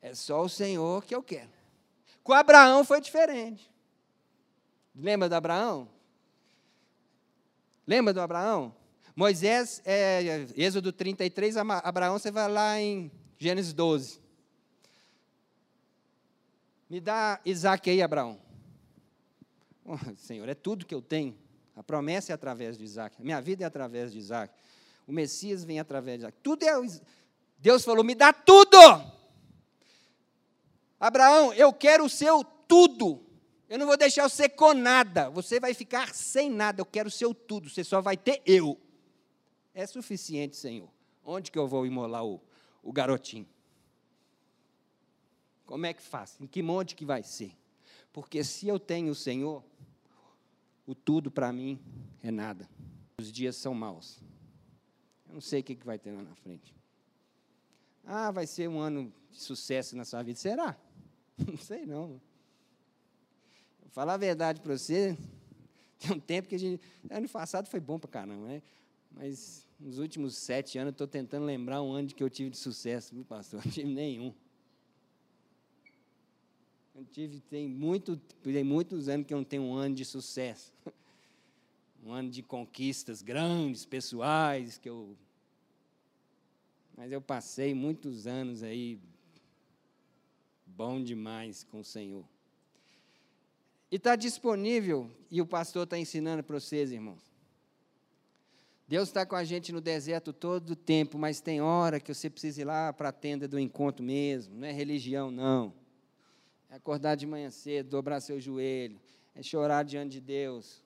É 0.02 0.16
só 0.16 0.42
o 0.42 0.48
Senhor 0.48 1.04
que 1.04 1.14
eu 1.14 1.22
quero. 1.22 1.50
Com 2.24 2.32
Abraão 2.32 2.86
foi 2.86 3.02
diferente. 3.02 3.70
Lembra 4.96 5.28
do 5.28 5.36
Abraão? 5.36 5.90
Lembra 7.86 8.14
do 8.14 8.22
Abraão? 8.22 8.74
Moisés, 9.14 9.82
é, 9.84 10.46
Êxodo 10.56 10.94
33, 10.94 11.58
Abraão, 11.58 12.18
você 12.18 12.32
vai 12.32 12.50
lá 12.50 12.80
em 12.80 13.12
Gênesis 13.38 13.74
12. 13.74 14.22
Me 16.90 17.02
dá 17.02 17.42
Isaac 17.44 17.90
aí, 17.90 18.02
Abraão. 18.02 18.40
Oh, 19.84 19.98
Senhor, 20.16 20.48
é 20.48 20.56
tudo 20.56 20.86
que 20.86 20.96
eu 20.96 21.02
tenho. 21.02 21.38
A 21.78 21.84
promessa 21.84 22.34
é 22.34 22.36
através 22.36 22.76
de 22.76 22.84
Isaac. 22.84 23.22
Minha 23.22 23.40
vida 23.40 23.64
é 23.64 23.68
através 23.68 24.12
de 24.12 24.18
Isaac. 24.18 24.52
O 25.06 25.12
Messias 25.12 25.64
vem 25.64 25.80
através 25.80 26.18
de 26.18 26.22
Isaac. 26.24 26.38
Tudo 26.42 26.64
é. 26.64 26.74
Deus 27.60 27.86
falou: 27.86 28.04
me 28.04 28.16
dá 28.16 28.34
tudo. 28.34 28.76
Abraão, 31.00 31.54
eu 31.54 31.72
quero 31.72 32.06
o 32.06 32.10
seu 32.10 32.44
tudo. 32.44 33.24
Eu 33.70 33.78
não 33.78 33.86
vou 33.86 33.96
deixar 33.96 34.28
você 34.28 34.50
com 34.50 34.74
nada. 34.74 35.30
Você 35.30 35.60
vai 35.60 35.76
ficar 35.76 36.16
sem 36.16 36.50
nada. 36.50 36.82
Eu 36.82 36.86
quero 36.86 37.10
o 37.10 37.12
seu 37.12 37.32
tudo. 37.32 37.70
Você 37.70 37.84
só 37.84 38.02
vai 38.02 38.18
ter 38.18 38.42
eu. 38.44 38.76
É 39.72 39.86
suficiente, 39.86 40.58
Senhor. 40.58 40.90
Onde 41.24 41.52
que 41.52 41.60
eu 41.60 41.68
vou 41.68 41.86
imolar 41.86 42.26
o, 42.26 42.42
o 42.82 42.92
garotinho? 42.92 43.48
Como 45.64 45.86
é 45.86 45.94
que 45.94 46.02
faço? 46.02 46.42
Em 46.42 46.48
que 46.48 46.64
monte 46.64 46.96
que 46.96 47.06
vai 47.06 47.22
ser? 47.22 47.56
Porque 48.12 48.44
se 48.44 48.68
eu 48.68 48.80
tenho 48.80 49.12
o 49.12 49.16
Senhor, 49.16 49.64
o 50.88 50.96
tudo 50.96 51.30
para 51.30 51.52
mim 51.52 51.78
é 52.24 52.32
nada. 52.32 52.68
Os 53.20 53.32
dias 53.32 53.58
são 53.58 53.74
maus. 53.74 54.20
Eu 55.28 55.34
não 55.34 55.42
sei 55.42 55.60
o 55.60 55.64
que 55.64 55.76
vai 55.86 56.00
ter 56.00 56.12
lá 56.12 56.24
na 56.24 56.34
frente. 56.36 56.74
Ah, 58.06 58.32
vai 58.32 58.48
ser 58.48 58.70
um 58.70 58.80
ano 58.80 59.14
de 59.30 59.42
sucesso 59.42 59.98
na 59.98 60.06
sua 60.06 60.24
vida. 60.24 60.40
Será? 60.40 60.78
Não 61.46 61.58
sei 61.58 61.86
não. 61.86 62.20
Vou 63.82 63.92
falar 63.92 64.14
a 64.14 64.18
verdade 64.18 64.62
para 64.62 64.76
você. 64.76 65.16
Tem 66.00 66.16
um 66.16 66.20
tempo 66.20 66.48
que 66.48 66.56
a 66.56 66.58
gente. 66.58 66.82
Ano 67.12 67.30
passado 67.30 67.68
foi 67.68 67.80
bom 67.80 68.00
para 68.00 68.10
caramba, 68.10 68.48
né? 68.48 68.64
Mas 69.12 69.68
nos 69.80 70.00
últimos 70.00 70.36
sete 70.36 70.80
anos 70.80 70.90
eu 70.90 70.92
estou 70.94 71.08
tentando 71.08 71.46
lembrar 71.46 71.82
um 71.84 71.92
ano 71.92 72.08
que 72.08 72.24
eu 72.24 72.30
tive 72.30 72.50
de 72.50 72.58
sucesso, 72.58 73.14
viu, 73.14 73.26
pastor? 73.26 73.62
Não 73.66 73.72
tive 73.72 73.94
nenhum. 73.94 74.34
Eu 76.98 77.06
tive, 77.06 77.40
tem, 77.42 77.68
muito, 77.68 78.18
tem 78.18 78.64
muitos 78.64 79.08
anos 79.08 79.28
que 79.28 79.32
eu 79.32 79.38
não 79.38 79.46
tenho 79.46 79.62
um 79.62 79.76
ano 79.76 79.94
de 79.94 80.04
sucesso. 80.04 80.74
Um 82.04 82.12
ano 82.14 82.30
de 82.30 82.42
conquistas 82.42 83.22
grandes, 83.22 83.84
pessoais, 83.84 84.78
que 84.78 84.88
eu. 84.88 85.18
Mas 86.96 87.12
eu 87.12 87.20
passei 87.20 87.74
muitos 87.74 88.26
anos 88.26 88.64
aí 88.64 88.98
bom 90.66 91.04
demais 91.04 91.66
com 91.66 91.82
o 91.82 91.84
Senhor. 91.84 92.24
E 93.92 93.98
está 93.98 94.16
disponível, 94.16 95.12
e 95.30 95.42
o 95.42 95.46
pastor 95.46 95.84
está 95.84 95.98
ensinando 95.98 96.44
para 96.44 96.58
vocês, 96.58 96.92
irmãos. 96.92 97.24
Deus 98.88 99.10
está 99.10 99.26
com 99.26 99.36
a 99.36 99.44
gente 99.44 99.74
no 99.74 99.82
deserto 99.82 100.32
todo 100.32 100.70
o 100.70 100.76
tempo, 100.78 101.18
mas 101.18 101.42
tem 101.42 101.60
hora 101.60 102.00
que 102.00 102.14
você 102.14 102.30
precisa 102.30 102.62
ir 102.62 102.66
lá 102.66 102.94
para 102.94 103.10
a 103.10 103.14
tenda 103.14 103.50
do 103.50 103.60
encontro 103.60 104.06
mesmo, 104.06 104.56
não 104.56 104.68
é 104.68 104.72
religião, 104.72 105.30
não. 105.30 105.74
É 106.70 106.76
acordar 106.76 107.16
de 107.16 107.26
manhã 107.26 107.50
cedo, 107.50 107.90
dobrar 107.90 108.20
seu 108.20 108.40
joelho, 108.40 109.00
é 109.34 109.42
chorar 109.42 109.84
diante 109.84 110.14
de 110.14 110.22
Deus, 110.22 110.84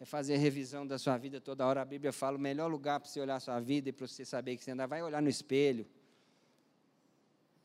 é 0.00 0.04
fazer 0.04 0.36
revisão 0.36 0.86
da 0.86 0.98
sua 0.98 1.16
vida 1.16 1.40
toda 1.40 1.66
hora. 1.66 1.80
A 1.80 1.84
Bíblia 1.84 2.12
fala: 2.12 2.36
o 2.36 2.40
melhor 2.40 2.70
lugar 2.70 3.00
para 3.00 3.08
você 3.08 3.20
olhar 3.20 3.36
a 3.36 3.40
sua 3.40 3.60
vida 3.60 3.88
e 3.88 3.92
para 3.92 4.06
você 4.06 4.24
saber 4.24 4.56
que 4.56 4.64
você 4.64 4.72
ainda 4.72 4.86
vai 4.86 5.02
olhar 5.02 5.22
no 5.22 5.28
espelho. 5.28 5.86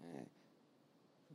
É, 0.03 0.23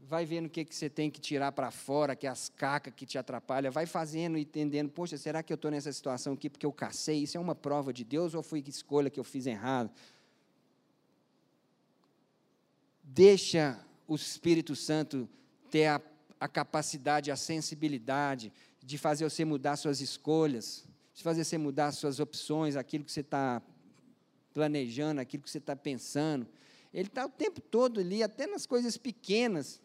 vai 0.06 0.24
vendo 0.24 0.46
o 0.46 0.50
que, 0.50 0.64
que 0.64 0.74
você 0.74 0.88
tem 0.88 1.10
que 1.10 1.20
tirar 1.20 1.52
para 1.52 1.70
fora, 1.70 2.14
que 2.14 2.26
é 2.26 2.30
as 2.30 2.48
cacas 2.48 2.94
que 2.94 3.04
te 3.04 3.18
atrapalham. 3.18 3.72
Vai 3.72 3.84
fazendo 3.84 4.38
e 4.38 4.42
entendendo: 4.42 4.90
poxa, 4.90 5.18
será 5.18 5.42
que 5.42 5.52
eu 5.52 5.56
estou 5.56 5.70
nessa 5.70 5.92
situação 5.92 6.34
aqui 6.34 6.48
porque 6.48 6.64
eu 6.64 6.72
cacei? 6.72 7.22
Isso 7.22 7.36
é 7.36 7.40
uma 7.40 7.54
prova 7.54 7.92
de 7.92 8.04
Deus 8.04 8.34
ou 8.34 8.42
foi 8.42 8.62
escolha 8.66 9.10
que 9.10 9.18
eu 9.18 9.24
fiz 9.24 9.46
errado? 9.46 9.90
Deixa 13.02 13.78
o 14.06 14.14
Espírito 14.14 14.74
Santo 14.76 15.28
ter 15.70 15.86
a, 15.86 16.00
a 16.40 16.48
capacidade, 16.48 17.30
a 17.30 17.36
sensibilidade 17.36 18.52
de 18.82 18.96
fazer 18.98 19.24
você 19.28 19.44
mudar 19.44 19.76
suas 19.76 20.00
escolhas, 20.00 20.84
de 21.12 21.22
fazer 21.22 21.44
você 21.44 21.58
mudar 21.58 21.92
suas 21.92 22.20
opções, 22.20 22.76
aquilo 22.76 23.04
que 23.04 23.12
você 23.12 23.20
está 23.20 23.60
planejando, 24.54 25.20
aquilo 25.20 25.42
que 25.42 25.50
você 25.50 25.58
está 25.58 25.74
pensando. 25.74 26.46
Ele 26.92 27.08
está 27.08 27.26
o 27.26 27.28
tempo 27.28 27.60
todo 27.60 28.00
ali, 28.00 28.22
até 28.22 28.46
nas 28.46 28.64
coisas 28.64 28.96
pequenas, 28.96 29.80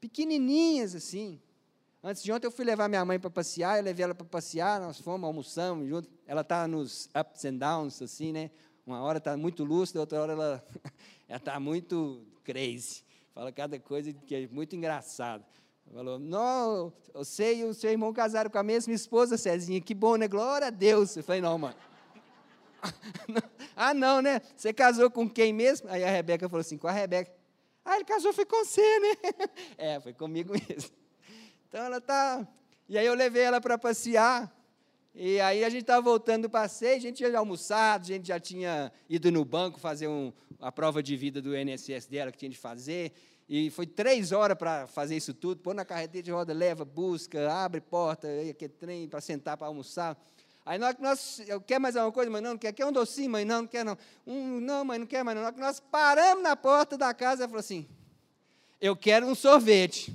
pequenininhas 0.00 0.94
assim. 0.94 1.40
Antes 2.02 2.22
de 2.22 2.30
ontem 2.30 2.46
eu 2.46 2.50
fui 2.50 2.64
levar 2.64 2.88
minha 2.88 3.04
mãe 3.04 3.18
para 3.18 3.30
passear, 3.30 3.78
eu 3.78 3.84
levei 3.84 4.04
ela 4.04 4.14
para 4.14 4.26
passear, 4.26 4.78
nós 4.80 5.00
fomos, 5.00 5.26
almoçamos 5.26 5.88
junto. 5.88 6.08
Ela 6.26 6.42
está 6.42 6.68
nos 6.68 7.08
ups 7.18 7.44
and 7.46 7.54
downs, 7.54 8.02
assim, 8.02 8.32
né? 8.32 8.50
Uma 8.86 9.00
hora 9.00 9.16
está 9.16 9.34
muito 9.36 9.64
lúcida, 9.64 10.00
outra 10.00 10.20
hora 10.20 10.32
ela 10.32 10.66
está 11.26 11.58
muito 11.58 12.22
crazy. 12.44 13.02
Fala 13.34 13.50
cada 13.50 13.80
coisa 13.80 14.12
que 14.12 14.34
é 14.34 14.46
muito 14.46 14.76
engraçado. 14.76 15.44
Falou, 15.92 16.18
não, 16.18 16.92
você 17.12 17.56
e 17.56 17.64
o 17.64 17.74
seu 17.74 17.90
irmão 17.90 18.12
casaram 18.12 18.48
com 18.48 18.58
a 18.58 18.62
mesma 18.62 18.94
esposa, 18.94 19.36
Cezinha, 19.36 19.80
que 19.80 19.92
bom, 19.92 20.16
né? 20.16 20.28
Glória 20.28 20.68
a 20.68 20.70
Deus. 20.70 21.16
Eu 21.16 21.24
falei, 21.24 21.40
não, 21.40 21.58
mano. 21.58 21.76
ah, 23.76 23.92
não, 23.92 24.22
né? 24.22 24.40
Você 24.56 24.72
casou 24.72 25.10
com 25.10 25.28
quem 25.28 25.52
mesmo? 25.52 25.88
Aí 25.90 26.04
a 26.04 26.10
Rebeca 26.10 26.48
falou 26.48 26.60
assim, 26.60 26.78
com 26.78 26.86
a 26.86 26.92
Rebeca. 26.92 27.32
Ah, 27.84 27.96
ele 27.96 28.04
casou, 28.04 28.32
foi 28.32 28.46
com 28.46 28.64
você, 28.64 29.00
né? 29.00 29.48
é, 29.76 30.00
foi 30.00 30.14
comigo 30.14 30.52
mesmo. 30.52 30.90
Então 31.68 31.84
ela 31.84 32.00
tá. 32.00 32.46
E 32.88 32.96
aí 32.96 33.04
eu 33.04 33.14
levei 33.14 33.42
ela 33.42 33.60
para 33.60 33.76
passear. 33.76 34.50
E 35.16 35.40
aí 35.40 35.64
a 35.64 35.70
gente 35.70 35.82
estava 35.82 36.02
voltando 36.02 36.42
do 36.42 36.50
passeio, 36.50 36.96
a 36.96 37.00
gente 37.00 37.18
tinha 37.18 37.38
almoçado, 37.38 38.02
a 38.02 38.06
gente 38.06 38.26
já 38.26 38.40
tinha 38.40 38.92
ido 39.08 39.30
no 39.30 39.44
banco 39.44 39.78
fazer 39.78 40.08
um, 40.08 40.32
a 40.60 40.72
prova 40.72 41.00
de 41.00 41.16
vida 41.16 41.40
do 41.40 41.56
INSS 41.56 42.06
dela 42.06 42.32
que 42.32 42.38
tinha 42.38 42.50
de 42.50 42.58
fazer. 42.58 43.12
E 43.48 43.70
foi 43.70 43.86
três 43.86 44.32
horas 44.32 44.58
para 44.58 44.88
fazer 44.88 45.16
isso 45.16 45.32
tudo. 45.32 45.60
Pôr 45.60 45.72
na 45.72 45.84
carreteira 45.84 46.24
de 46.24 46.32
roda, 46.32 46.52
leva, 46.52 46.84
busca, 46.84 47.52
abre 47.52 47.80
porta, 47.80 48.26
aquele 48.50 48.72
trem 48.72 49.06
para 49.06 49.20
sentar 49.20 49.56
para 49.56 49.68
almoçar. 49.68 50.18
Aí 50.66 50.78
nós, 50.78 50.96
nós 50.98 51.42
eu 51.46 51.60
quer 51.60 51.78
mais 51.78 51.94
alguma 51.94 52.12
coisa, 52.12 52.28
mãe? 52.28 52.40
Não, 52.40 52.50
não 52.52 52.58
quer. 52.58 52.72
Quer 52.72 52.86
um 52.86 52.92
docinho, 52.92 53.30
mãe? 53.30 53.44
Não, 53.44 53.62
não 53.62 53.68
quer 53.68 53.84
não. 53.84 53.96
Um, 54.26 54.58
não, 54.58 54.84
mãe, 54.84 54.98
não 54.98 55.06
quer 55.06 55.22
mais 55.22 55.38
não. 55.38 55.52
Nós 55.52 55.78
paramos 55.78 56.42
na 56.42 56.56
porta 56.56 56.98
da 56.98 57.14
casa, 57.14 57.42
ela 57.42 57.48
falou 57.48 57.60
assim, 57.60 57.86
eu 58.80 58.96
quero 58.96 59.26
um 59.26 59.34
sorvete. 59.34 60.12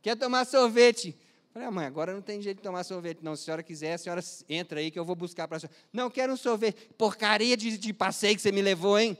Quer 0.00 0.16
tomar 0.16 0.46
sorvete? 0.46 1.14
Falei, 1.54 1.68
ah, 1.68 1.70
mãe, 1.70 1.86
agora 1.86 2.12
não 2.12 2.20
tem 2.20 2.42
jeito 2.42 2.56
de 2.56 2.64
tomar 2.64 2.82
sorvete, 2.82 3.20
não. 3.22 3.36
Se 3.36 3.42
a 3.42 3.44
senhora 3.44 3.62
quiser, 3.62 3.94
a 3.94 3.98
senhora 3.98 4.20
entra 4.48 4.80
aí 4.80 4.90
que 4.90 4.98
eu 4.98 5.04
vou 5.04 5.14
buscar 5.14 5.46
para 5.46 5.58
a 5.58 5.60
senhora. 5.60 5.76
Não, 5.92 6.10
quero 6.10 6.32
um 6.32 6.36
sorvete. 6.36 6.88
Porcaria 6.98 7.56
de, 7.56 7.78
de 7.78 7.92
passeio 7.92 8.34
que 8.34 8.42
você 8.42 8.50
me 8.50 8.60
levou, 8.60 8.98
hein? 8.98 9.16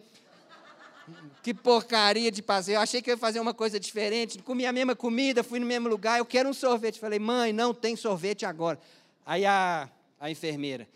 Que 1.44 1.54
porcaria 1.54 2.32
de 2.32 2.42
passeio. 2.42 2.74
Eu 2.74 2.80
achei 2.80 3.00
que 3.00 3.08
eu 3.08 3.14
ia 3.14 3.18
fazer 3.18 3.38
uma 3.38 3.54
coisa 3.54 3.78
diferente. 3.78 4.42
Comi 4.42 4.66
a 4.66 4.72
mesma 4.72 4.96
comida, 4.96 5.44
fui 5.44 5.60
no 5.60 5.66
mesmo 5.66 5.88
lugar. 5.88 6.18
Eu 6.18 6.26
quero 6.26 6.48
um 6.48 6.52
sorvete. 6.52 6.98
Falei, 6.98 7.20
mãe, 7.20 7.52
não 7.52 7.72
tem 7.72 7.94
sorvete 7.94 8.44
agora. 8.44 8.80
Aí 9.24 9.46
a, 9.46 9.88
a 10.18 10.28
enfermeira, 10.28 10.88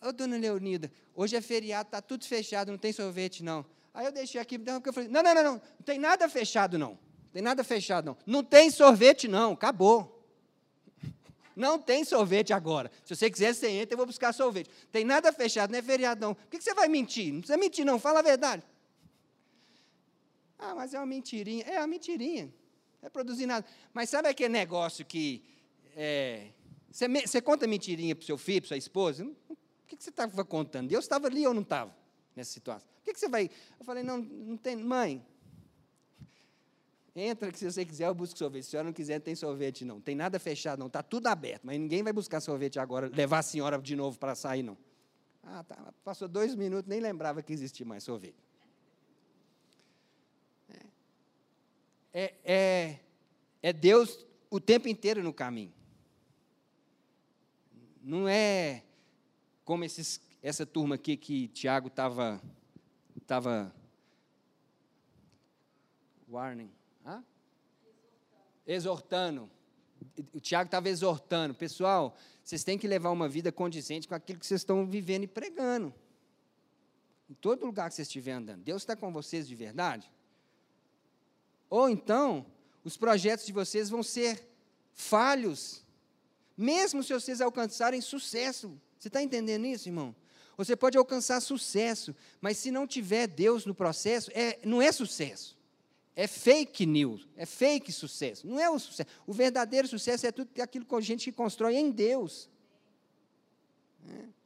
ô 0.00 0.10
dona 0.12 0.38
Leonida, 0.38 0.90
hoje 1.14 1.36
é 1.36 1.42
feriado, 1.42 1.88
está 1.88 2.00
tudo 2.00 2.24
fechado, 2.24 2.70
não 2.70 2.78
tem 2.78 2.94
sorvete, 2.94 3.44
não. 3.44 3.66
Aí 3.92 4.06
eu 4.06 4.12
deixei 4.12 4.40
aqui, 4.40 4.58
porque 4.58 4.88
eu 4.88 4.92
falei, 4.94 5.10
não, 5.10 5.22
não, 5.22 5.34
não, 5.34 5.44
não, 5.44 5.52
não 5.52 5.84
tem 5.84 5.98
nada 5.98 6.26
fechado, 6.26 6.78
não. 6.78 6.92
Não 6.92 7.32
tem 7.34 7.42
nada 7.42 7.62
fechado, 7.62 8.06
não. 8.06 8.16
Não 8.24 8.42
tem 8.42 8.70
sorvete, 8.70 9.28
não, 9.28 9.52
acabou. 9.52 10.15
Não 11.56 11.78
tem 11.78 12.04
sorvete 12.04 12.52
agora. 12.52 12.92
Se 13.02 13.16
você 13.16 13.30
quiser, 13.30 13.54
você 13.54 13.68
entra, 13.68 13.94
eu 13.94 13.96
vou 13.96 14.04
buscar 14.04 14.30
sorvete. 14.34 14.68
Tem 14.92 15.06
nada 15.06 15.32
fechado, 15.32 15.70
não 15.70 15.78
é 15.78 15.82
feriado, 15.82 16.20
não. 16.20 16.34
Por 16.34 16.50
que 16.50 16.60
você 16.60 16.74
vai 16.74 16.86
mentir? 16.86 17.32
Não 17.32 17.40
precisa 17.40 17.56
mentir, 17.56 17.82
não. 17.82 17.98
Fala 17.98 18.18
a 18.18 18.22
verdade. 18.22 18.62
Ah, 20.58 20.74
mas 20.74 20.92
é 20.92 20.98
uma 20.98 21.06
mentirinha. 21.06 21.64
É 21.64 21.78
uma 21.78 21.86
mentirinha. 21.86 22.52
Não 23.00 23.06
é 23.06 23.08
produzir 23.08 23.46
nada. 23.46 23.66
Mas 23.94 24.10
sabe 24.10 24.28
aquele 24.28 24.50
negócio 24.50 25.02
que. 25.02 25.42
É, 25.96 26.48
você, 26.90 27.08
você, 27.08 27.40
conta 27.40 27.66
mentirinha 27.66 28.14
para 28.14 28.22
o 28.22 28.26
seu 28.26 28.36
filho, 28.36 28.60
para 28.60 28.68
sua 28.68 28.76
esposa? 28.76 29.24
O 29.24 29.56
que, 29.86 29.96
você 29.98 30.10
estava 30.10 30.44
contando? 30.44 30.88
Deus 30.88 31.06
estava 31.06 31.26
ali 31.26 31.46
ou 31.46 31.54
não 31.54 31.62
estava 31.62 31.96
nessa 32.34 32.50
situação? 32.50 32.86
Que, 33.02 33.14
que 33.14 33.20
você 33.20 33.30
vai. 33.30 33.50
Eu 33.78 33.84
falei, 33.86 34.02
não, 34.02 34.18
não 34.18 34.58
tem. 34.58 34.76
Mãe, 34.76 35.24
Entra 37.18 37.50
que 37.50 37.58
se 37.58 37.64
você 37.64 37.82
quiser, 37.82 38.08
eu 38.08 38.14
busco 38.14 38.38
sorvete. 38.38 38.64
Se 38.64 38.68
a 38.68 38.70
senhora 38.72 38.88
não 38.88 38.92
quiser, 38.92 39.18
tem 39.20 39.34
sorvete 39.34 39.86
não. 39.86 39.98
Tem 39.98 40.14
nada 40.14 40.38
fechado, 40.38 40.78
não. 40.78 40.86
Está 40.86 41.02
tudo 41.02 41.28
aberto. 41.28 41.62
Mas 41.64 41.80
ninguém 41.80 42.02
vai 42.02 42.12
buscar 42.12 42.40
sorvete 42.40 42.78
agora, 42.78 43.08
levar 43.08 43.38
a 43.38 43.42
senhora 43.42 43.78
de 43.78 43.96
novo 43.96 44.18
para 44.18 44.34
sair, 44.34 44.62
não. 44.62 44.76
Ah, 45.42 45.64
tá. 45.64 45.94
Passou 46.04 46.28
dois 46.28 46.54
minutos, 46.54 46.86
nem 46.86 47.00
lembrava 47.00 47.42
que 47.42 47.54
existia 47.54 47.86
mais 47.86 48.04
sorvete. 48.04 48.36
É, 52.12 52.34
é, 52.44 53.00
é 53.62 53.72
Deus 53.72 54.26
o 54.50 54.60
tempo 54.60 54.86
inteiro 54.86 55.22
no 55.22 55.32
caminho. 55.32 55.72
Não 58.02 58.28
é 58.28 58.82
como 59.64 59.84
esses, 59.84 60.20
essa 60.42 60.66
turma 60.66 60.96
aqui 60.96 61.16
que 61.16 61.48
Tiago 61.48 61.88
estava 61.88 62.42
tava 63.26 63.74
warning? 66.28 66.70
Exortando. 68.66 69.50
O 70.32 70.40
Tiago 70.40 70.66
estava 70.66 70.88
exortando. 70.88 71.54
Pessoal, 71.54 72.16
vocês 72.42 72.64
têm 72.64 72.78
que 72.78 72.86
levar 72.86 73.10
uma 73.10 73.28
vida 73.28 73.50
condizente 73.50 74.06
com 74.06 74.14
aquilo 74.14 74.38
que 74.38 74.46
vocês 74.46 74.60
estão 74.60 74.86
vivendo 74.86 75.24
e 75.24 75.26
pregando. 75.26 75.92
Em 77.28 77.34
todo 77.34 77.66
lugar 77.66 77.88
que 77.88 77.94
vocês 77.94 78.08
estiverem 78.08 78.42
andando. 78.42 78.62
Deus 78.62 78.82
está 78.82 78.94
com 78.94 79.12
vocês 79.12 79.48
de 79.48 79.54
verdade? 79.54 80.10
Ou 81.68 81.88
então, 81.88 82.46
os 82.84 82.96
projetos 82.96 83.46
de 83.46 83.52
vocês 83.52 83.90
vão 83.90 84.02
ser 84.02 84.46
falhos, 84.92 85.84
mesmo 86.56 87.02
se 87.02 87.12
vocês 87.12 87.40
alcançarem 87.40 88.00
sucesso. 88.00 88.80
Você 88.98 89.08
está 89.08 89.22
entendendo 89.22 89.66
isso, 89.66 89.88
irmão? 89.88 90.14
Você 90.56 90.74
pode 90.74 90.96
alcançar 90.96 91.40
sucesso, 91.40 92.14
mas 92.40 92.56
se 92.56 92.70
não 92.70 92.86
tiver 92.86 93.26
Deus 93.26 93.66
no 93.66 93.74
processo, 93.74 94.30
é, 94.32 94.58
não 94.64 94.80
é 94.80 94.90
sucesso. 94.90 95.55
É 96.18 96.26
fake 96.26 96.86
news, 96.86 97.28
é 97.36 97.44
fake 97.44 97.92
sucesso. 97.92 98.46
Não 98.46 98.58
é 98.58 98.70
o 98.70 98.78
sucesso. 98.78 99.10
O 99.26 99.34
verdadeiro 99.34 99.86
sucesso 99.86 100.26
é 100.26 100.32
tudo 100.32 100.48
aquilo 100.62 100.86
que 100.86 100.94
a 100.94 101.00
gente 101.00 101.30
constrói 101.30 101.76
em 101.76 101.90
Deus. 101.90 102.48
É. 104.08 104.36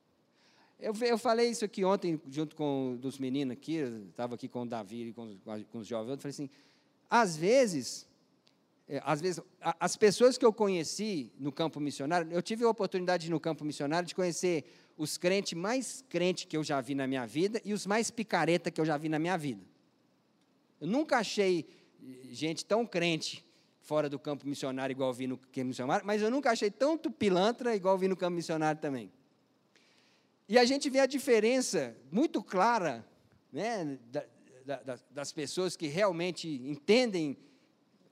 Eu, 0.81 0.95
eu 1.03 1.17
falei 1.17 1.49
isso 1.51 1.65
aqui 1.65 1.85
ontem, 1.85 2.21
junto 2.29 2.57
com 2.57 2.97
dos 3.01 3.19
meninos 3.19 3.53
aqui, 3.53 3.77
estava 4.09 4.35
aqui 4.35 4.49
com 4.49 4.63
o 4.63 4.67
Davi 4.67 5.09
e 5.09 5.13
com, 5.13 5.37
com 5.71 5.79
os 5.79 5.87
jovens, 5.87 6.13
eu 6.13 6.19
falei 6.19 6.31
assim, 6.31 6.51
às 7.09 7.37
vezes, 7.37 8.07
é, 8.89 9.01
às 9.05 9.21
vezes, 9.21 9.41
as 9.79 9.95
pessoas 9.95 10.39
que 10.39 10.45
eu 10.45 10.53
conheci 10.53 11.31
no 11.39 11.53
campo 11.53 11.79
missionário, 11.79 12.33
eu 12.33 12.43
tive 12.43 12.65
a 12.65 12.69
oportunidade 12.69 13.25
de, 13.25 13.31
no 13.31 13.39
campo 13.39 13.65
missionário 13.65 14.09
de 14.09 14.15
conhecer 14.15 14.65
os 14.97 15.19
crentes 15.19 15.53
mais 15.53 16.03
crentes 16.09 16.47
que 16.47 16.57
eu 16.57 16.65
já 16.65 16.81
vi 16.81 16.95
na 16.95 17.07
minha 17.07 17.27
vida 17.27 17.61
e 17.65 17.75
os 17.75 17.87
mais 17.87 18.11
picareta 18.11 18.71
que 18.71 18.81
eu 18.81 18.85
já 18.85 18.97
vi 18.97 19.09
na 19.09 19.19
minha 19.19 19.37
vida. 19.37 19.70
Eu 20.81 20.87
nunca 20.87 21.19
achei 21.19 21.69
gente 22.31 22.65
tão 22.65 22.87
crente 22.87 23.45
fora 23.81 24.09
do 24.09 24.19
campo 24.19 24.47
missionário 24.47 24.93
igual 24.93 25.13
vi 25.13 25.27
no 25.27 25.37
campo 25.37 25.67
missionário, 25.67 26.07
mas 26.07 26.23
eu 26.23 26.31
nunca 26.31 26.51
achei 26.51 26.71
tanto 26.71 27.11
pilantra 27.11 27.75
igual 27.75 27.99
vi 27.99 28.09
no 28.09 28.17
campo 28.17 28.37
missionário 28.37 28.81
também. 28.81 29.11
E 30.49 30.59
a 30.59 30.65
gente 30.65 30.89
vê 30.89 31.01
a 31.01 31.07
diferença 31.07 31.97
muito 32.11 32.43
clara 32.43 33.05
né, 33.53 33.99
da, 34.11 34.25
da, 34.77 34.99
das 35.11 35.33
pessoas 35.33 35.77
que 35.77 35.87
realmente 35.87 36.49
entendem 36.49 37.37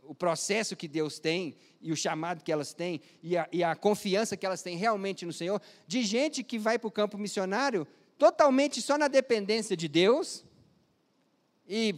o 0.03 0.15
processo 0.15 0.75
que 0.75 0.89
Deus 0.89 1.19
tem 1.19 1.55
e 1.81 1.93
o 1.93 1.97
chamado 1.97 2.43
que 2.43 2.51
elas 2.51 2.73
têm 2.73 3.01
e 3.23 3.37
a, 3.37 3.49
e 3.53 3.63
a 3.63 3.77
confiança 3.77 4.37
que 4.37 4.47
elas 4.47 4.63
têm 4.63 4.77
realmente 4.77 5.27
no 5.27 5.33
Senhor, 5.33 5.61
de 5.87 6.03
gente 6.03 6.43
que 6.43 6.59
vai 6.59 6.79
para 6.79 6.89
o 6.89 6.93
campo 6.93 7.19
missionário 7.19 7.87
totalmente 8.17 8.81
só 8.81 8.97
na 8.97 9.07
dependência 9.07 9.77
de 9.77 9.87
Deus 9.87 10.45
e 11.69 11.95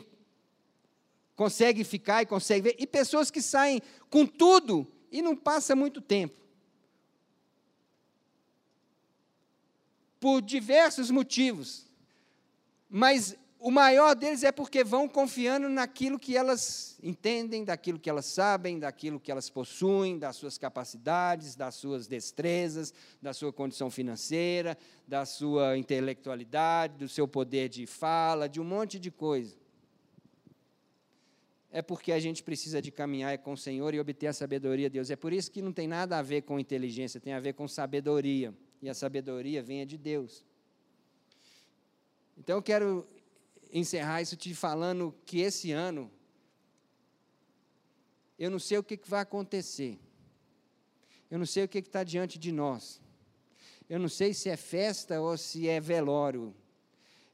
consegue 1.40 1.84
ficar 1.84 2.20
e 2.20 2.26
consegue 2.26 2.68
ver, 2.68 2.76
e 2.78 2.86
pessoas 2.86 3.30
que 3.30 3.40
saem 3.40 3.80
com 4.10 4.26
tudo 4.26 4.86
e 5.10 5.22
não 5.22 5.34
passa 5.34 5.74
muito 5.74 5.98
tempo. 5.98 6.38
Por 10.20 10.42
diversos 10.42 11.10
motivos. 11.10 11.86
Mas 12.90 13.34
o 13.58 13.70
maior 13.70 14.14
deles 14.14 14.42
é 14.42 14.52
porque 14.52 14.84
vão 14.84 15.08
confiando 15.08 15.70
naquilo 15.70 16.18
que 16.18 16.36
elas 16.36 16.98
entendem, 17.02 17.64
daquilo 17.64 17.98
que 17.98 18.10
elas 18.10 18.26
sabem, 18.26 18.78
daquilo 18.78 19.18
que 19.18 19.32
elas 19.32 19.48
possuem, 19.48 20.18
das 20.18 20.36
suas 20.36 20.58
capacidades, 20.58 21.56
das 21.56 21.74
suas 21.74 22.06
destrezas, 22.06 22.92
da 23.22 23.32
sua 23.32 23.50
condição 23.50 23.90
financeira, 23.90 24.76
da 25.08 25.24
sua 25.24 25.78
intelectualidade, 25.78 26.98
do 26.98 27.08
seu 27.08 27.26
poder 27.26 27.70
de 27.70 27.86
fala, 27.86 28.46
de 28.46 28.60
um 28.60 28.64
monte 28.64 28.98
de 28.98 29.10
coisa 29.10 29.59
é 31.70 31.80
porque 31.80 32.10
a 32.10 32.18
gente 32.18 32.42
precisa 32.42 32.82
de 32.82 32.90
caminhar 32.90 33.38
com 33.38 33.52
o 33.52 33.56
Senhor 33.56 33.94
e 33.94 34.00
obter 34.00 34.26
a 34.26 34.32
sabedoria 34.32 34.90
de 34.90 34.94
Deus. 34.94 35.10
É 35.10 35.16
por 35.16 35.32
isso 35.32 35.50
que 35.50 35.62
não 35.62 35.72
tem 35.72 35.86
nada 35.86 36.18
a 36.18 36.22
ver 36.22 36.42
com 36.42 36.58
inteligência, 36.58 37.20
tem 37.20 37.32
a 37.32 37.40
ver 37.40 37.54
com 37.54 37.68
sabedoria. 37.68 38.52
E 38.82 38.88
a 38.88 38.94
sabedoria 38.94 39.62
vem 39.62 39.86
de 39.86 39.96
Deus. 39.96 40.44
Então 42.36 42.56
eu 42.56 42.62
quero 42.62 43.06
encerrar 43.72 44.20
isso 44.20 44.36
te 44.36 44.54
falando 44.54 45.14
que 45.24 45.40
esse 45.40 45.70
ano 45.70 46.10
eu 48.38 48.50
não 48.50 48.58
sei 48.58 48.78
o 48.78 48.82
que, 48.82 48.96
que 48.96 49.08
vai 49.08 49.20
acontecer. 49.20 49.98
Eu 51.30 51.38
não 51.38 51.44
sei 51.44 51.64
o 51.64 51.68
que 51.68 51.78
está 51.78 52.02
diante 52.02 52.38
de 52.38 52.50
nós. 52.50 53.00
Eu 53.86 53.98
não 53.98 54.08
sei 54.08 54.32
se 54.32 54.48
é 54.48 54.56
festa 54.56 55.20
ou 55.20 55.36
se 55.36 55.68
é 55.68 55.78
velório. 55.78 56.54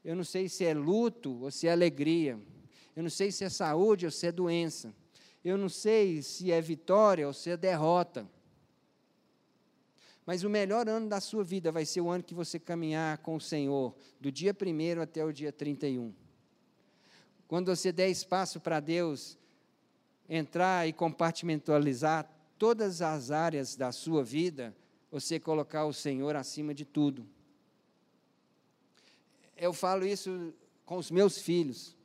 Eu 0.03 0.15
não 0.15 0.25
sei 0.25 0.49
se 0.49 0.65
é 0.65 0.73
luto 0.73 1.43
ou 1.43 1.49
se 1.49 1.65
é 1.65 1.71
alegria. 1.71 2.37
Eu 2.97 3.03
não 3.03 3.11
sei 3.11 3.31
se 3.31 3.43
é 3.43 3.49
saúde 3.49 4.05
ou 4.05 4.11
se 4.11 4.25
é 4.25 4.31
doença. 4.31 4.91
Eu 5.45 5.55
não 5.55 5.69
sei 5.69 6.23
se 6.23 6.51
é 6.51 6.59
vitória 6.59 7.27
ou 7.27 7.31
se 7.31 7.51
é 7.51 7.55
derrota. 7.55 8.27
Mas 10.25 10.43
o 10.43 10.49
melhor 10.49 10.89
ano 10.89 11.07
da 11.07 11.21
sua 11.21 11.43
vida 11.43 11.71
vai 11.71 11.85
ser 11.85 12.01
o 12.01 12.09
ano 12.09 12.23
que 12.23 12.33
você 12.33 12.57
caminhar 12.57 13.19
com 13.19 13.35
o 13.35 13.39
Senhor, 13.39 13.95
do 14.19 14.31
dia 14.31 14.51
1 14.51 14.99
até 14.99 15.23
o 15.23 15.31
dia 15.31 15.53
31. 15.53 16.11
Quando 17.47 17.67
você 17.67 17.91
der 17.91 18.09
espaço 18.09 18.59
para 18.59 18.79
Deus 18.79 19.37
entrar 20.27 20.87
e 20.87 20.91
compartimentalizar 20.91 22.27
todas 22.57 23.03
as 23.03 23.29
áreas 23.29 23.75
da 23.75 23.91
sua 23.91 24.23
vida, 24.23 24.75
você 25.11 25.39
colocar 25.39 25.85
o 25.85 25.93
Senhor 25.93 26.35
acima 26.35 26.73
de 26.73 26.83
tudo. 26.83 27.27
Eu 29.55 29.71
falo 29.71 30.03
isso 30.03 30.51
com 30.83 30.97
os 30.97 31.11
meus 31.11 31.37
filhos. 31.37 31.95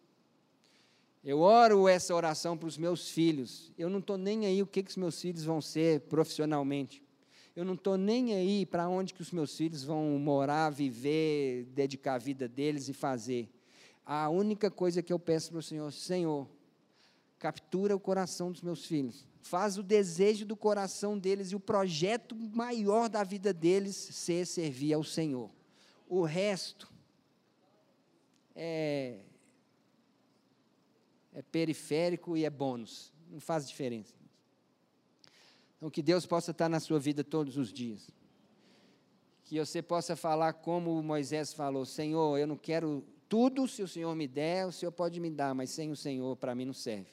Eu 1.25 1.39
oro 1.39 1.87
essa 1.87 2.13
oração 2.13 2.59
para 2.59 2.67
os 2.67 2.77
meus 2.77 3.09
filhos. 3.09 3.71
Eu 3.79 3.89
não 3.89 4.01
estou 4.01 4.19
nem 4.19 4.45
aí 4.45 4.61
o 4.61 4.67
que, 4.67 4.83
que 4.83 4.91
os 4.91 4.97
meus 4.97 5.21
filhos 5.21 5.45
vão 5.45 5.61
ser 5.61 6.01
profissionalmente. 6.01 7.01
Eu 7.55 7.65
não 7.65 7.75
estou 7.75 7.97
nem 7.97 8.35
aí 8.35 8.67
para 8.67 8.89
onde 8.89 9.15
que 9.15 9.23
os 9.23 9.31
meus 9.31 9.57
filhos 9.57 9.85
vão 9.85 10.19
morar, 10.19 10.71
viver, 10.71 11.65
dedicar 11.67 12.15
a 12.15 12.19
vida 12.19 12.49
deles 12.49 12.89
e 12.89 12.93
fazer. 12.93 13.49
A 14.05 14.29
única 14.31 14.69
coisa 14.69 15.01
que 15.01 15.13
eu 15.13 15.19
peço 15.19 15.51
para 15.51 15.59
o 15.61 15.63
Senhor, 15.63 15.93
Senhor, 15.93 16.49
captura 17.39 17.95
o 17.95 18.01
coração 18.01 18.51
dos 18.51 18.63
meus 18.63 18.85
filhos. 18.85 19.25
Faz 19.43 19.79
o 19.79 19.83
desejo 19.83 20.45
do 20.45 20.57
coração 20.57 21.17
deles 21.17 21.53
e 21.53 21.57
o 21.57 21.61
projeto 21.61 22.35
maior 22.35 23.09
da 23.09 23.23
vida 23.23 23.53
deles 23.53 23.95
ser 23.95 24.45
servir 24.45 24.95
ao 24.95 25.05
Senhor. 25.05 25.51
O 26.09 26.25
resto 26.25 26.93
é, 28.57 29.20
é 31.33 31.43
periférico 31.43 32.37
e 32.37 32.45
é 32.45 32.51
bônus. 32.51 33.12
Não 33.30 33.41
faz 33.41 33.66
diferença. 33.66 34.14
Então, 35.76 35.91
que 35.91 36.03
Deus 36.03 36.26
possa 36.26 36.53
estar 36.53 36.68
na 36.68 36.78
sua 36.78 36.99
vida 36.99 37.24
todos 37.24 37.57
os 37.57 37.72
dias. 37.72 38.11
Que 39.45 39.59
você 39.59 39.83
possa 39.83 40.14
falar 40.14 40.53
como 40.53 41.03
Moisés 41.03 41.53
falou: 41.53 41.85
Senhor, 41.85 42.39
eu 42.39 42.47
não 42.47 42.57
quero 42.57 43.05
tudo, 43.28 43.66
se 43.66 43.83
o 43.83 43.89
Senhor 43.89 44.14
me 44.14 44.28
der, 44.28 44.66
o 44.66 44.72
Senhor 44.72 44.93
pode 44.93 45.18
me 45.18 45.30
dar, 45.30 45.55
mas 45.55 45.70
sem 45.70 45.91
o 45.91 45.97
Senhor, 45.97 46.37
para 46.37 46.55
mim 46.55 46.66
não 46.66 46.74
serve. 46.74 47.11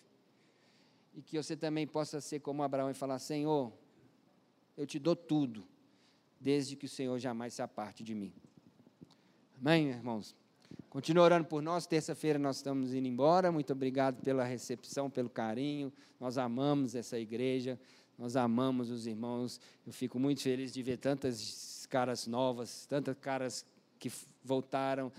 E 1.15 1.21
que 1.21 1.37
você 1.37 1.55
também 1.55 1.87
possa 1.87 2.21
ser 2.21 2.41
como 2.41 2.61
Abraão 2.61 2.91
e 2.91 2.93
falar: 2.93 3.19
Senhor, 3.19 3.73
eu 4.77 4.85
te 4.85 4.99
dou 4.99 5.15
tudo, 5.15 5.65
desde 6.39 6.75
que 6.75 6.85
o 6.85 6.89
Senhor 6.89 7.17
jamais 7.19 7.53
se 7.53 7.61
aparte 7.61 8.03
de 8.03 8.13
mim. 8.13 8.33
Amém, 9.59 9.89
irmãos? 9.89 10.35
Continua 10.89 11.23
orando 11.23 11.45
por 11.45 11.61
nós. 11.61 11.85
Terça-feira 11.85 12.39
nós 12.39 12.55
estamos 12.55 12.95
indo 12.95 13.07
embora. 13.07 13.51
Muito 13.51 13.71
obrigado 13.73 14.23
pela 14.23 14.43
recepção, 14.43 15.07
pelo 15.07 15.29
carinho. 15.29 15.93
Nós 16.19 16.35
amamos 16.35 16.95
essa 16.95 17.19
igreja. 17.19 17.79
Nós 18.17 18.35
amamos 18.35 18.89
os 18.89 19.05
irmãos. 19.05 19.61
Eu 19.85 19.93
fico 19.93 20.17
muito 20.17 20.41
feliz 20.41 20.73
de 20.73 20.81
ver 20.81 20.97
tantas 20.97 21.85
caras 21.91 22.25
novas, 22.25 22.87
tantas 22.87 23.15
caras 23.21 23.63
que 23.99 24.11
voltaram, 24.43 25.11